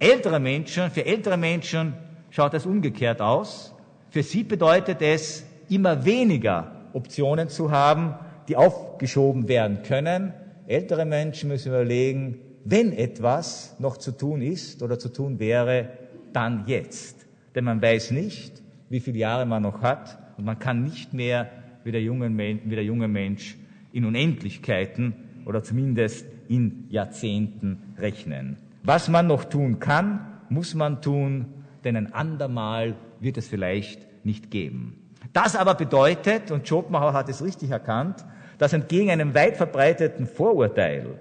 Ältere 0.00 0.40
Menschen, 0.40 0.90
für 0.90 1.06
ältere 1.06 1.36
Menschen 1.36 1.94
schaut 2.30 2.54
es 2.54 2.66
umgekehrt 2.66 3.20
aus. 3.20 3.72
Für 4.10 4.24
sie 4.24 4.42
bedeutet 4.42 5.00
es, 5.00 5.44
immer 5.68 6.04
weniger 6.04 6.72
Optionen 6.92 7.48
zu 7.48 7.70
haben, 7.70 8.14
die 8.48 8.56
aufgeschoben 8.56 9.48
werden 9.48 9.82
können. 9.82 10.32
Ältere 10.66 11.04
Menschen 11.04 11.48
müssen 11.48 11.68
überlegen, 11.68 12.38
wenn 12.64 12.92
etwas 12.92 13.76
noch 13.78 13.96
zu 13.96 14.12
tun 14.12 14.42
ist 14.42 14.82
oder 14.82 14.98
zu 14.98 15.08
tun 15.08 15.38
wäre, 15.38 15.90
dann 16.32 16.64
jetzt. 16.66 17.26
Denn 17.54 17.64
man 17.64 17.82
weiß 17.82 18.12
nicht, 18.12 18.62
wie 18.88 19.00
viele 19.00 19.18
Jahre 19.18 19.46
man 19.46 19.62
noch 19.62 19.82
hat 19.82 20.18
und 20.38 20.44
man 20.44 20.58
kann 20.58 20.84
nicht 20.84 21.12
mehr 21.12 21.50
wie 21.84 21.92
der 21.92 22.02
junge, 22.02 22.30
wie 22.30 22.74
der 22.74 22.84
junge 22.84 23.08
Mensch 23.08 23.56
in 23.92 24.04
Unendlichkeiten 24.04 25.14
oder 25.44 25.62
zumindest 25.62 26.26
in 26.48 26.86
Jahrzehnten 26.88 27.94
rechnen. 27.98 28.56
Was 28.82 29.08
man 29.08 29.26
noch 29.26 29.44
tun 29.44 29.78
kann, 29.78 30.20
muss 30.48 30.74
man 30.74 31.02
tun, 31.02 31.46
denn 31.84 31.96
ein 31.96 32.12
andermal 32.12 32.96
wird 33.20 33.38
es 33.38 33.48
vielleicht 33.48 34.06
nicht 34.24 34.50
geben. 34.50 35.01
Das 35.32 35.56
aber 35.56 35.74
bedeutet, 35.74 36.50
und 36.50 36.68
Schopenhauer 36.68 37.14
hat 37.14 37.28
es 37.28 37.42
richtig 37.42 37.70
erkannt, 37.70 38.24
dass 38.58 38.72
entgegen 38.72 39.10
einem 39.10 39.34
weit 39.34 39.56
verbreiteten 39.56 40.26
Vorurteil, 40.26 41.18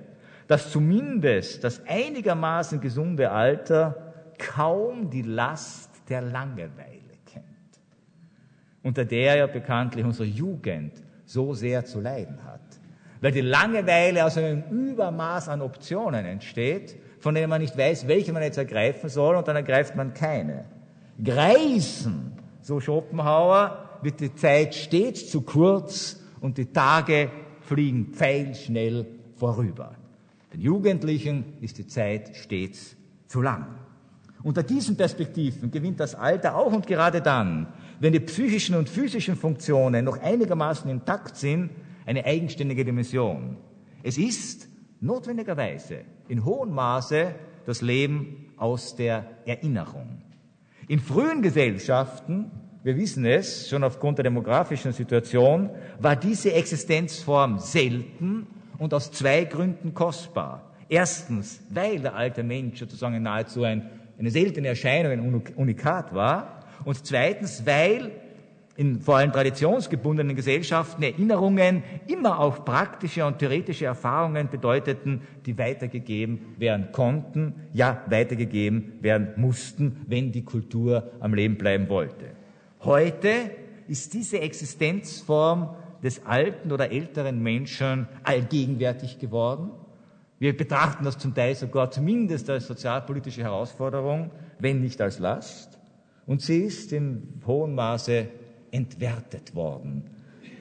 dass 0.47 0.69
zumindest 0.69 1.63
das 1.63 1.81
einigermaßen 1.87 2.81
gesunde 2.81 3.31
Alter 3.31 4.13
kaum 4.37 5.09
die 5.09 5.21
Last 5.21 5.89
der 6.09 6.21
Langeweile 6.21 7.17
kennt, 7.25 7.45
unter 8.83 9.05
der 9.05 9.37
ja 9.37 9.47
bekanntlich 9.47 10.03
unsere 10.03 10.27
Jugend 10.27 10.93
so 11.25 11.53
sehr 11.53 11.85
zu 11.85 12.01
leiden 12.01 12.43
hat. 12.45 12.59
Weil 13.21 13.31
die 13.31 13.41
Langeweile 13.41 14.25
aus 14.25 14.37
einem 14.37 14.63
Übermaß 14.69 15.47
an 15.47 15.61
Optionen 15.61 16.25
entsteht, 16.25 16.97
von 17.19 17.35
denen 17.35 17.49
man 17.49 17.61
nicht 17.61 17.77
weiß, 17.77 18.07
welche 18.07 18.33
man 18.33 18.43
jetzt 18.43 18.57
ergreifen 18.57 19.09
soll, 19.09 19.35
und 19.35 19.47
dann 19.47 19.55
ergreift 19.55 19.95
man 19.95 20.13
keine. 20.13 20.65
Greisen, 21.23 22.33
so 22.61 22.79
Schopenhauer, 22.79 23.90
wird 24.01 24.19
die 24.19 24.33
Zeit 24.35 24.75
stets 24.75 25.29
zu 25.29 25.41
kurz 25.41 26.19
und 26.39 26.57
die 26.57 26.65
Tage 26.65 27.29
fliegen 27.61 28.13
pfeilschnell 28.13 29.05
vorüber. 29.35 29.95
Den 30.53 30.61
Jugendlichen 30.61 31.45
ist 31.61 31.77
die 31.77 31.87
Zeit 31.87 32.35
stets 32.35 32.95
zu 33.27 33.41
lang. 33.41 33.67
Unter 34.43 34.63
diesen 34.63 34.97
Perspektiven 34.97 35.69
gewinnt 35.69 35.99
das 35.99 36.15
Alter 36.15 36.55
auch 36.55 36.73
und 36.73 36.87
gerade 36.87 37.21
dann, 37.21 37.67
wenn 37.99 38.11
die 38.11 38.19
psychischen 38.19 38.75
und 38.75 38.89
physischen 38.89 39.35
Funktionen 39.35 40.05
noch 40.05 40.19
einigermaßen 40.19 40.89
intakt 40.89 41.37
sind, 41.37 41.69
eine 42.05 42.25
eigenständige 42.25 42.83
Dimension. 42.83 43.57
Es 44.03 44.17
ist 44.17 44.67
notwendigerweise 44.99 46.01
in 46.27 46.43
hohem 46.43 46.71
Maße 46.73 47.35
das 47.65 47.81
Leben 47.81 48.51
aus 48.57 48.95
der 48.95 49.25
Erinnerung. 49.45 50.21
In 50.87 50.99
frühen 50.99 51.41
Gesellschaften 51.41 52.51
wir 52.83 52.97
wissen 52.97 53.25
es, 53.25 53.69
schon 53.69 53.83
aufgrund 53.83 54.17
der 54.17 54.23
demografischen 54.23 54.91
Situation, 54.91 55.69
war 55.99 56.15
diese 56.15 56.53
Existenzform 56.53 57.59
selten 57.59 58.47
und 58.79 58.93
aus 58.93 59.11
zwei 59.11 59.45
Gründen 59.45 59.93
kostbar. 59.93 60.71
Erstens, 60.89 61.61
weil 61.69 61.99
der 61.99 62.15
alte 62.15 62.43
Mensch 62.43 62.79
sozusagen 62.79 63.21
nahezu 63.21 63.63
ein, 63.63 63.89
eine 64.17 64.31
seltene 64.31 64.69
Erscheinung, 64.69 65.11
ein 65.11 65.43
Unikat 65.55 66.13
war. 66.13 66.65
Und 66.83 67.05
zweitens, 67.05 67.65
weil 67.65 68.11
in 68.77 68.99
vor 68.99 69.17
allem 69.17 69.31
traditionsgebundenen 69.31 70.35
Gesellschaften 70.35 71.03
Erinnerungen 71.03 71.83
immer 72.07 72.39
auch 72.39 72.65
praktische 72.65 73.25
und 73.25 73.37
theoretische 73.37 73.85
Erfahrungen 73.85 74.49
bedeuteten, 74.49 75.21
die 75.45 75.57
weitergegeben 75.57 76.55
werden 76.57 76.91
konnten, 76.91 77.53
ja 77.73 78.03
weitergegeben 78.07 78.93
werden 79.01 79.29
mussten, 79.35 80.01
wenn 80.07 80.31
die 80.31 80.43
Kultur 80.43 81.11
am 81.19 81.33
Leben 81.33 81.57
bleiben 81.57 81.89
wollte. 81.89 82.40
Heute 82.83 83.51
ist 83.87 84.13
diese 84.15 84.39
Existenzform 84.39 85.75
des 86.01 86.25
alten 86.25 86.71
oder 86.71 86.91
älteren 86.91 87.41
Menschen 87.43 88.07
allgegenwärtig 88.23 89.19
geworden. 89.19 89.71
Wir 90.39 90.57
betrachten 90.57 91.03
das 91.03 91.19
zum 91.19 91.35
Teil 91.35 91.53
sogar 91.53 91.91
zumindest 91.91 92.49
als 92.49 92.65
sozialpolitische 92.65 93.43
Herausforderung, 93.43 94.31
wenn 94.57 94.81
nicht 94.81 94.99
als 94.99 95.19
Last. 95.19 95.77
Und 96.25 96.41
sie 96.41 96.61
ist 96.63 96.91
in 96.91 97.41
hohem 97.45 97.75
Maße 97.75 98.27
entwertet 98.71 99.53
worden. 99.53 100.09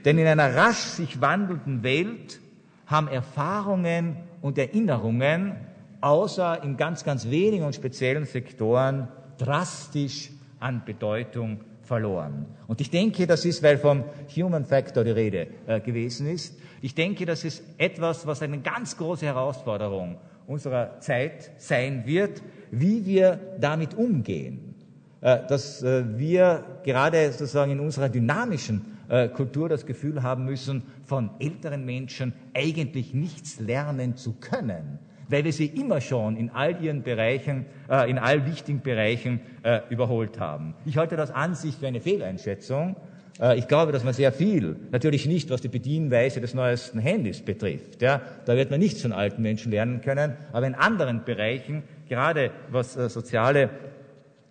Denn 0.05 0.19
in 0.19 0.27
einer 0.27 0.55
rasch 0.55 0.77
sich 0.77 1.23
wandelnden 1.23 1.83
Welt 1.83 2.39
haben 2.85 3.09
Erfahrungen 3.09 4.17
und 4.43 4.59
Erinnerungen, 4.59 5.57
außer 6.03 6.63
in 6.65 6.77
ganz, 6.77 7.03
ganz 7.03 7.31
wenigen 7.31 7.65
und 7.65 7.75
speziellen 7.75 8.27
Sektoren, 8.27 9.09
drastisch 9.39 10.31
an 10.59 10.83
Bedeutung 10.85 11.61
verloren. 11.91 12.47
Und 12.69 12.81
ich 12.81 12.89
denke, 12.89 13.27
das 13.27 13.45
ist, 13.45 13.65
weil 13.65 13.77
vom 13.77 14.05
Human 14.37 14.65
Factor 14.65 15.03
die 15.03 15.11
Rede 15.11 15.49
äh, 15.67 15.81
gewesen 15.81 16.29
ist, 16.29 16.57
ich 16.81 16.95
denke, 16.95 17.27
das 17.27 17.43
ist 17.43 17.65
etwas, 17.79 18.29
was 18.29 18.43
eine 18.43 18.61
ganz 18.61 18.97
große 18.97 19.27
Herausforderung 19.27 20.17
unserer 20.47 21.01
Zeit 21.01 21.51
sein 21.59 22.05
wird, 22.07 22.43
wie 22.71 23.07
wir 23.07 23.41
damit 23.59 23.95
umgehen. 23.95 24.77
Äh, 25.21 25.41
dass 25.49 25.83
äh, 25.83 26.05
wir 26.17 26.65
gerade 26.85 27.33
sozusagen 27.33 27.73
in 27.73 27.81
unserer 27.81 28.09
dynamischen 28.09 28.97
äh, 29.09 29.29
Kultur 29.29 29.69
das 29.69 29.85
Gefühl 29.85 30.23
haben 30.23 30.45
müssen, 30.45 30.85
von 31.05 31.31
älteren 31.41 31.85
Menschen 31.85 32.35
eigentlich 32.55 33.15
nichts 33.15 33.59
lernen 33.59 34.17
zu 34.17 34.35
können 34.35 35.01
weil 35.31 35.45
wir 35.45 35.53
sie 35.53 35.67
immer 35.67 36.01
schon 36.01 36.37
in 36.37 36.51
all 36.51 36.83
ihren 36.83 37.03
Bereichen, 37.03 37.67
äh, 37.89 38.11
in 38.11 38.19
all 38.19 38.47
wichtigen 38.47 38.81
Bereichen 38.81 39.41
äh, 39.63 39.81
überholt 39.89 40.39
haben. 40.41 40.75
Ich 40.85 40.97
halte 40.97 41.17
das 41.17 41.31
an 41.31 41.55
sich 41.55 41.77
für 41.77 41.87
eine 41.87 42.01
Fehleinschätzung. 42.01 42.97
Äh, 43.41 43.59
ich 43.59 43.69
glaube, 43.69 43.93
dass 43.93 44.05
man 44.05 44.13
sehr 44.13 44.33
viel, 44.33 44.77
natürlich 44.91 45.27
nicht, 45.27 45.51
was 45.51 45.61
die 45.61 45.69
Bedienweise 45.69 46.41
des 46.41 46.55
neuesten 46.55 46.99
Handys 46.99 47.41
betrifft, 47.41 48.03
ja, 48.03 48.21
da 48.45 48.57
wird 48.57 48.71
man 48.71 48.81
nichts 48.81 49.03
von 49.03 49.13
alten 49.13 49.43
Menschen 49.43 49.71
lernen 49.71 50.01
können, 50.01 50.35
aber 50.53 50.67
in 50.67 50.75
anderen 50.75 51.25
Bereichen, 51.25 51.83
gerade 52.09 52.51
was 52.71 52.97
äh, 52.97 53.09
soziale 53.09 53.71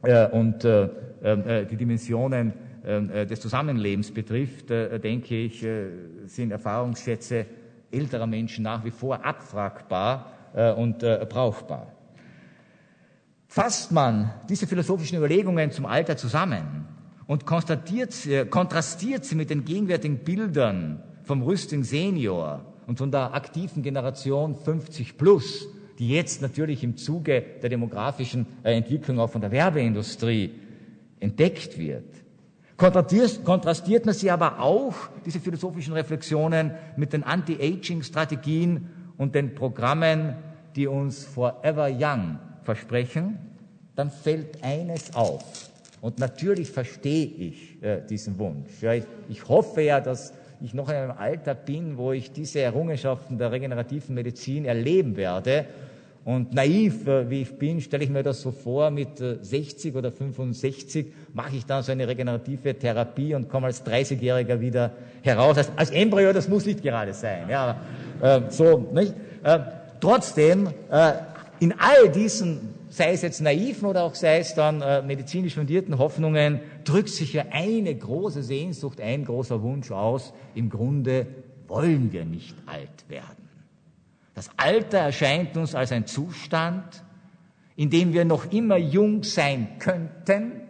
äh, 0.03 0.27
und 0.27 0.63
äh, 0.63 0.87
äh, 1.21 1.65
die 1.65 1.75
Dimensionen 1.75 2.53
äh, 2.83 3.25
des 3.25 3.41
Zusammenlebens 3.41 4.13
betrifft, 4.13 4.69
denke 4.69 5.35
ich, 5.35 5.65
sind 6.25 6.51
Erfahrungsschätze 6.51 7.45
älterer 7.91 8.27
Menschen 8.27 8.63
nach 8.63 8.85
wie 8.85 8.91
vor 8.91 9.25
abfragbar 9.25 10.31
und 10.53 11.03
äh, 11.03 11.25
brauchbar. 11.29 11.93
Fasst 13.47 13.91
man 13.91 14.31
diese 14.47 14.67
philosophischen 14.67 15.17
Überlegungen 15.17 15.71
zum 15.71 15.85
Alter 15.85 16.17
zusammen 16.17 16.87
und 17.25 17.45
konstatiert, 17.45 18.13
kontrastiert 18.49 19.25
sie 19.25 19.35
mit 19.35 19.49
den 19.49 19.65
gegenwärtigen 19.65 20.19
Bildern 20.19 21.01
vom 21.23 21.41
Rüsting 21.41 21.83
Senior 21.83 22.65
und 22.87 22.97
von 22.97 23.11
der 23.11 23.35
aktiven 23.35 23.83
Generation 23.83 24.55
50 24.55 25.17
plus, 25.17 25.67
die 25.99 26.09
jetzt 26.09 26.41
natürlich 26.41 26.83
im 26.83 26.97
Zuge 26.97 27.43
der 27.61 27.69
demografischen 27.69 28.47
äh, 28.63 28.75
Entwicklung 28.75 29.19
auch 29.19 29.29
von 29.29 29.41
der 29.41 29.51
Werbeindustrie 29.51 30.55
entdeckt 31.19 31.77
wird. 31.77 32.05
Kontrastiert 32.77 34.05
man 34.05 34.15
sie 34.15 34.31
aber 34.31 34.59
auch, 34.59 34.95
diese 35.25 35.39
philosophischen 35.39 35.93
Reflexionen, 35.93 36.71
mit 36.95 37.11
den 37.11 37.23
Anti-Aging-Strategien 37.23 38.87
und 39.19 39.35
den 39.35 39.53
Programmen, 39.53 40.33
die 40.75 40.87
uns 40.87 41.25
Forever 41.25 41.89
Young 41.91 42.39
versprechen, 42.63 43.37
dann 43.95 44.09
fällt 44.09 44.63
eines 44.63 45.13
auf. 45.13 45.69
Und 46.01 46.19
natürlich 46.19 46.71
verstehe 46.71 47.25
ich 47.25 47.83
äh, 47.83 48.01
diesen 48.09 48.39
Wunsch. 48.39 48.81
Ja, 48.81 48.93
ich, 48.93 49.03
ich, 49.27 49.47
hoffe 49.47 49.81
ja, 49.81 49.99
dass 49.99 50.33
ich 50.61 50.73
noch 50.73 50.87
in 50.87 50.95
einem 50.95 51.11
Alter 51.11 51.53
bin, 51.53 51.97
wo 51.97 52.13
ich 52.13 52.31
diese 52.31 52.61
Errungenschaften 52.61 53.37
der 53.37 53.51
regenerativen 53.51 54.15
Medizin 54.15 54.63
erleben 54.63 55.17
werde. 55.17 55.65
Und 56.23 56.53
naiv 56.53 57.05
äh, 57.05 57.29
wie 57.29 57.41
ich 57.41 57.57
bin, 57.57 57.81
stelle 57.81 58.05
ich 58.05 58.09
mir 58.09 58.23
das 58.23 58.39
so 58.41 58.51
vor, 58.51 58.89
mit 58.89 59.17
60 59.17 59.95
oder 59.95 60.13
65 60.13 61.07
mache 61.33 61.57
ich 61.57 61.65
dann 61.65 61.83
so 61.83 61.91
eine 61.91 62.07
regenerative 62.07 62.73
Therapie 62.75 63.35
und 63.35 63.49
komme 63.49 63.67
als 63.67 63.85
30-Jähriger 63.85 64.61
wieder 64.61 64.91
heraus. 65.21 65.57
Als, 65.57 65.71
als, 65.75 65.91
Embryo, 65.91 66.31
das 66.31 66.47
muss 66.47 66.65
nicht 66.65 66.81
gerade 66.81 67.13
sein. 67.13 67.49
Ja, 67.49 67.81
äh, 68.21 68.41
so, 68.49 68.89
nicht? 68.93 69.13
Äh, 69.43 69.59
trotzdem, 69.99 70.67
äh, 70.89 71.13
in 71.59 71.73
all 71.77 72.09
diesen 72.09 72.75
sei 72.89 73.13
es 73.13 73.21
jetzt 73.21 73.41
naiven 73.41 73.87
oder 73.87 74.03
auch 74.03 74.15
sei 74.15 74.39
es 74.39 74.55
dann 74.55 74.81
äh, 74.81 75.01
medizinisch 75.01 75.55
fundierten 75.55 75.97
Hoffnungen, 75.97 76.59
drückt 76.83 77.09
sich 77.09 77.33
ja 77.33 77.45
eine 77.51 77.95
große 77.95 78.43
Sehnsucht, 78.43 78.99
ein 78.99 79.25
großer 79.25 79.61
Wunsch 79.61 79.91
aus. 79.91 80.33
Im 80.55 80.69
Grunde 80.69 81.27
wollen 81.67 82.11
wir 82.11 82.25
nicht 82.25 82.55
alt 82.65 83.07
werden. 83.07 83.47
Das 84.33 84.49
Alter 84.57 84.99
erscheint 84.99 85.55
uns 85.57 85.75
als 85.75 85.91
ein 85.91 86.07
Zustand, 86.07 87.03
in 87.75 87.89
dem 87.89 88.13
wir 88.13 88.25
noch 88.25 88.51
immer 88.51 88.77
jung 88.77 89.23
sein 89.23 89.79
könnten 89.79 90.61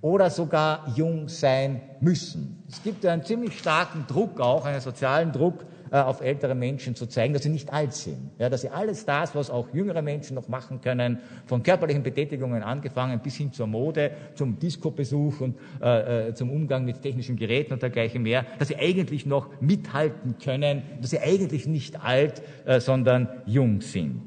oder 0.00 0.30
sogar 0.30 0.92
jung 0.94 1.28
sein 1.28 1.80
müssen. 2.00 2.62
Es 2.68 2.82
gibt 2.82 3.04
einen 3.06 3.24
ziemlich 3.24 3.58
starken 3.58 4.04
Druck 4.06 4.40
auch, 4.40 4.64
einen 4.64 4.80
sozialen 4.80 5.32
Druck, 5.32 5.64
äh, 5.90 5.98
auf 5.98 6.20
ältere 6.20 6.54
Menschen 6.54 6.94
zu 6.94 7.06
zeigen, 7.06 7.34
dass 7.34 7.42
sie 7.42 7.48
nicht 7.48 7.72
alt 7.72 7.92
sind. 7.92 8.30
Ja, 8.38 8.48
dass 8.48 8.62
sie 8.62 8.70
alles 8.70 9.04
das, 9.04 9.34
was 9.34 9.50
auch 9.50 9.72
jüngere 9.72 10.02
Menschen 10.02 10.34
noch 10.34 10.48
machen 10.48 10.80
können, 10.80 11.18
von 11.46 11.62
körperlichen 11.62 12.02
Betätigungen 12.02 12.62
angefangen 12.62 13.20
bis 13.20 13.36
hin 13.36 13.52
zur 13.52 13.66
Mode, 13.66 14.10
zum 14.34 14.58
Disco-Besuch 14.58 15.40
und 15.40 15.56
äh, 15.80 16.28
äh, 16.28 16.34
zum 16.34 16.50
Umgang 16.50 16.84
mit 16.84 17.02
technischen 17.02 17.36
Geräten 17.36 17.72
und 17.72 17.82
dergleichen 17.82 18.22
mehr, 18.22 18.46
dass 18.58 18.68
sie 18.68 18.76
eigentlich 18.76 19.26
noch 19.26 19.48
mithalten 19.60 20.36
können, 20.42 20.82
dass 21.00 21.10
sie 21.10 21.20
eigentlich 21.20 21.66
nicht 21.66 22.02
alt, 22.02 22.42
äh, 22.64 22.80
sondern 22.80 23.28
jung 23.46 23.80
sind. 23.80 24.22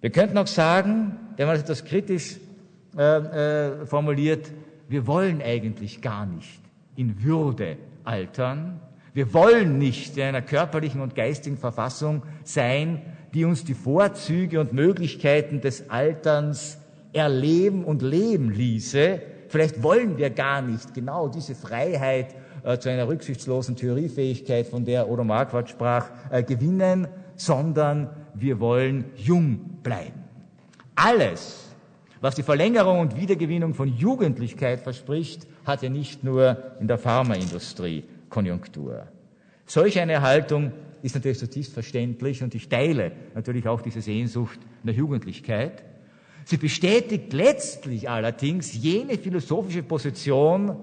Wir 0.00 0.10
könnten 0.10 0.36
auch 0.38 0.46
sagen, 0.46 1.16
wenn 1.36 1.46
man 1.46 1.56
das 1.56 1.64
etwas 1.64 1.84
kritisch 1.84 2.36
äh, 2.96 3.86
formuliert, 3.86 4.50
wir 4.88 5.06
wollen 5.06 5.40
eigentlich 5.42 6.02
gar 6.02 6.26
nicht 6.26 6.60
in 6.96 7.22
Würde 7.22 7.76
altern, 8.04 8.80
wir 9.14 9.32
wollen 9.32 9.78
nicht 9.78 10.16
in 10.16 10.24
einer 10.24 10.42
körperlichen 10.42 11.00
und 11.00 11.14
geistigen 11.14 11.56
Verfassung 11.56 12.24
sein, 12.42 13.00
die 13.32 13.44
uns 13.44 13.64
die 13.64 13.74
Vorzüge 13.74 14.60
und 14.60 14.72
Möglichkeiten 14.72 15.60
des 15.60 15.88
Alterns 15.88 16.78
erleben 17.12 17.84
und 17.84 18.02
leben 18.02 18.50
ließe. 18.50 19.22
Vielleicht 19.48 19.84
wollen 19.84 20.18
wir 20.18 20.30
gar 20.30 20.62
nicht 20.62 20.94
genau 20.94 21.28
diese 21.28 21.54
Freiheit 21.54 22.34
äh, 22.64 22.76
zu 22.78 22.88
einer 22.88 23.06
rücksichtslosen 23.06 23.76
Theoriefähigkeit, 23.76 24.66
von 24.66 24.84
der 24.84 25.08
Odo 25.08 25.22
Marquardt 25.22 25.70
sprach, 25.70 26.10
äh, 26.30 26.42
gewinnen, 26.42 27.06
sondern 27.36 28.10
wir 28.34 28.58
wollen 28.58 29.04
jung 29.14 29.78
bleiben. 29.84 30.24
Alles, 30.96 31.68
was 32.20 32.34
die 32.34 32.42
Verlängerung 32.42 32.98
und 32.98 33.16
Wiedergewinnung 33.16 33.74
von 33.74 33.86
Jugendlichkeit 33.86 34.80
verspricht, 34.80 35.46
hat 35.64 35.82
ja 35.82 35.88
nicht 35.88 36.24
nur 36.24 36.56
in 36.80 36.88
der 36.88 36.98
Pharmaindustrie 36.98 38.02
Konjunktur. 38.34 39.06
Solch 39.64 40.00
eine 40.00 40.20
Haltung 40.20 40.72
ist 41.02 41.14
natürlich 41.14 41.38
zutiefst 41.38 41.72
verständlich 41.72 42.42
und 42.42 42.52
ich 42.56 42.68
teile 42.68 43.12
natürlich 43.32 43.68
auch 43.68 43.80
diese 43.80 44.00
Sehnsucht 44.00 44.58
der 44.82 44.92
Jugendlichkeit. 44.92 45.84
Sie 46.44 46.56
bestätigt 46.56 47.32
letztlich 47.32 48.10
allerdings 48.10 48.74
jene 48.74 49.18
philosophische 49.18 49.84
Position, 49.84 50.76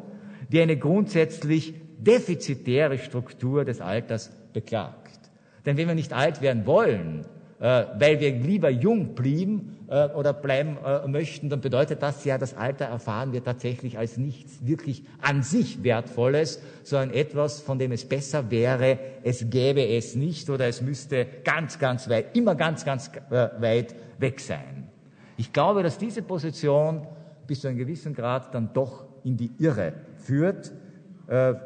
die 0.49 0.61
eine 0.61 0.77
grundsätzlich 0.77 1.73
defizitäre 1.97 2.97
Struktur 2.97 3.65
des 3.65 3.81
Alters 3.81 4.31
beklagt. 4.53 5.19
Denn 5.65 5.75
wenn 5.75 5.89
wir 5.89 5.95
nicht 5.95 6.13
alt 6.13 6.41
werden 6.41 6.65
wollen, 6.65 7.25
äh, 7.59 7.83
weil 7.99 8.19
wir 8.21 8.31
lieber 8.31 8.69
jung 8.69 9.13
blieben 9.13 9.77
äh, 9.91 10.07
oder 10.15 10.31
bleiben 10.31 10.77
äh, 10.85 11.05
möchten, 11.05 11.49
dann 11.49 11.59
bedeutet 11.59 12.01
das 12.01 12.23
ja, 12.23 12.37
das 12.37 12.55
Alter 12.55 12.85
erfahren 12.85 13.33
wir 13.33 13.43
tatsächlich 13.43 13.97
als 13.97 14.15
nichts 14.15 14.65
wirklich 14.65 15.03
an 15.21 15.43
sich 15.43 15.83
Wertvolles, 15.83 16.61
sondern 16.83 17.11
etwas, 17.13 17.59
von 17.59 17.77
dem 17.77 17.91
es 17.91 18.07
besser 18.07 18.49
wäre, 18.49 18.97
es 19.23 19.49
gäbe 19.49 19.85
es 19.85 20.15
nicht 20.15 20.49
oder 20.49 20.65
es 20.65 20.81
müsste 20.81 21.27
ganz, 21.43 21.77
ganz 21.77 22.07
weit, 22.09 22.37
immer 22.37 22.55
ganz, 22.55 22.85
ganz 22.85 23.11
weit 23.29 23.93
weg 24.17 24.39
sein. 24.39 24.87
Ich 25.35 25.51
glaube, 25.51 25.83
dass 25.83 25.97
diese 25.97 26.21
Position 26.21 27.05
bis 27.45 27.59
zu 27.59 27.67
einem 27.67 27.77
gewissen 27.77 28.13
Grad 28.13 28.55
dann 28.55 28.69
doch 28.73 29.03
in 29.25 29.35
die 29.35 29.51
Irre 29.59 29.91
führt, 30.15 30.71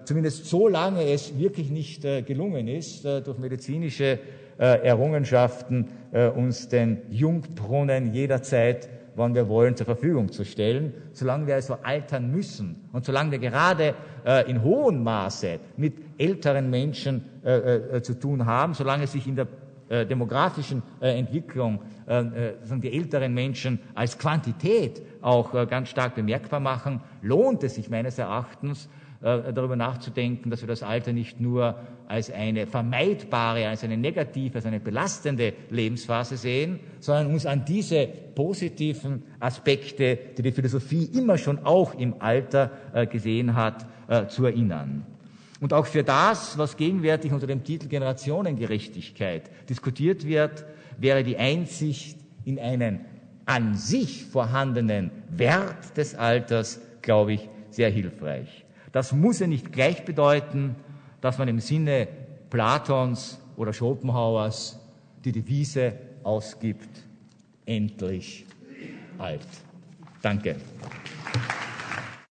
zumindest 0.06 0.46
solange 0.46 1.04
es 1.12 1.38
wirklich 1.38 1.70
nicht 1.70 2.02
gelungen 2.02 2.68
ist, 2.68 3.06
durch 3.06 3.38
medizinische 3.38 4.20
äh, 4.58 4.88
Errungenschaften 4.88 5.90
äh, 6.16 6.30
uns 6.30 6.70
den 6.70 7.02
Jungbrunnen 7.10 8.14
jederzeit, 8.14 8.88
wann 9.18 9.36
wir 9.36 9.50
wollen, 9.50 9.76
zur 9.76 9.86
Verfügung 9.86 10.32
zu 10.32 10.46
stellen. 10.46 10.94
Solange 11.12 11.46
wir 11.46 11.56
also 11.56 11.78
altern 11.84 12.32
müssen 12.32 12.88
und 12.94 13.04
solange 13.04 13.32
wir 13.32 13.40
gerade 13.40 13.94
äh, 14.26 14.50
in 14.50 14.64
hohem 14.64 15.04
Maße 15.04 15.60
mit 15.76 15.98
älteren 16.18 16.70
Menschen 16.70 17.26
zu 18.02 18.18
tun 18.18 18.46
haben, 18.48 18.74
solange 18.74 19.06
sich 19.06 19.28
in 19.28 19.36
der 19.36 19.48
demografischen 20.06 20.82
Entwicklung 21.00 21.80
die 22.08 22.92
älteren 22.92 23.36
Menschen 23.36 23.80
als 23.94 24.18
Quantität 24.18 25.04
auch 25.22 25.52
ganz 25.68 25.90
stark 25.90 26.16
bemerkbar 26.16 26.60
machen, 26.60 27.02
lohnt 27.22 27.64
es 27.64 27.76
sich 27.76 27.88
meines 27.90 28.18
Erachtens, 28.18 28.86
äh, 28.86 29.05
darüber 29.26 29.76
nachzudenken, 29.76 30.52
dass 30.52 30.62
wir 30.62 30.68
das 30.68 30.84
Alter 30.84 31.12
nicht 31.12 31.40
nur 31.40 31.80
als 32.08 32.30
eine 32.30 32.68
vermeidbare, 32.68 33.68
als 33.68 33.84
eine 33.84 33.98
negative, 33.98 34.56
als 34.56 34.68
eine 34.68 34.80
belastende 34.80 35.54
Lebensphase 35.72 36.38
sehen, 36.38 36.80
sondern 37.00 37.34
uns 37.34 37.48
an 37.48 37.66
diese 37.66 38.06
positiven 38.06 39.24
Aspekte, 39.40 40.20
die 40.38 40.44
die 40.44 40.52
Philosophie 40.52 41.06
immer 41.06 41.40
schon 41.40 41.66
auch 41.66 41.96
im 41.96 42.22
Alter 42.22 42.72
äh, 42.94 43.08
gesehen 43.08 43.56
hat, 43.56 43.88
äh, 44.08 44.28
zu 44.28 44.46
erinnern. 44.46 45.08
Und 45.60 45.74
auch 45.74 45.88
für 45.88 46.04
das, 46.04 46.58
was 46.60 46.78
gegenwärtig 46.78 47.32
unter 47.32 47.48
dem 47.48 47.64
Titel 47.64 47.88
Generationengerechtigkeit 47.88 49.50
diskutiert 49.68 50.28
wird, 50.28 50.66
wäre 51.00 51.24
die 51.24 51.38
Einsicht 51.38 52.20
in 52.44 52.60
einen 52.60 53.06
an 53.46 53.76
sich 53.76 54.26
vorhandenen 54.26 55.10
Wert 55.30 55.98
des 55.98 56.14
Alters, 56.14 56.80
glaube 57.02 57.34
ich, 57.34 57.50
sehr 57.70 57.90
hilfreich. 57.90 58.65
Das 58.96 59.12
muss 59.12 59.40
ja 59.40 59.48
nicht 59.48 59.74
gleich 59.74 60.06
bedeuten, 60.06 60.74
dass 61.20 61.38
man 61.38 61.50
im 61.50 61.60
Sinne 61.60 62.08
Platons 62.50 63.38
oder 63.58 63.74
Schopenhauers 63.74 64.80
die 65.26 65.34
Devise 65.34 66.00
ausgibt, 66.24 66.88
endlich 67.66 68.46
alt. 69.18 69.46
Danke. 70.22 70.56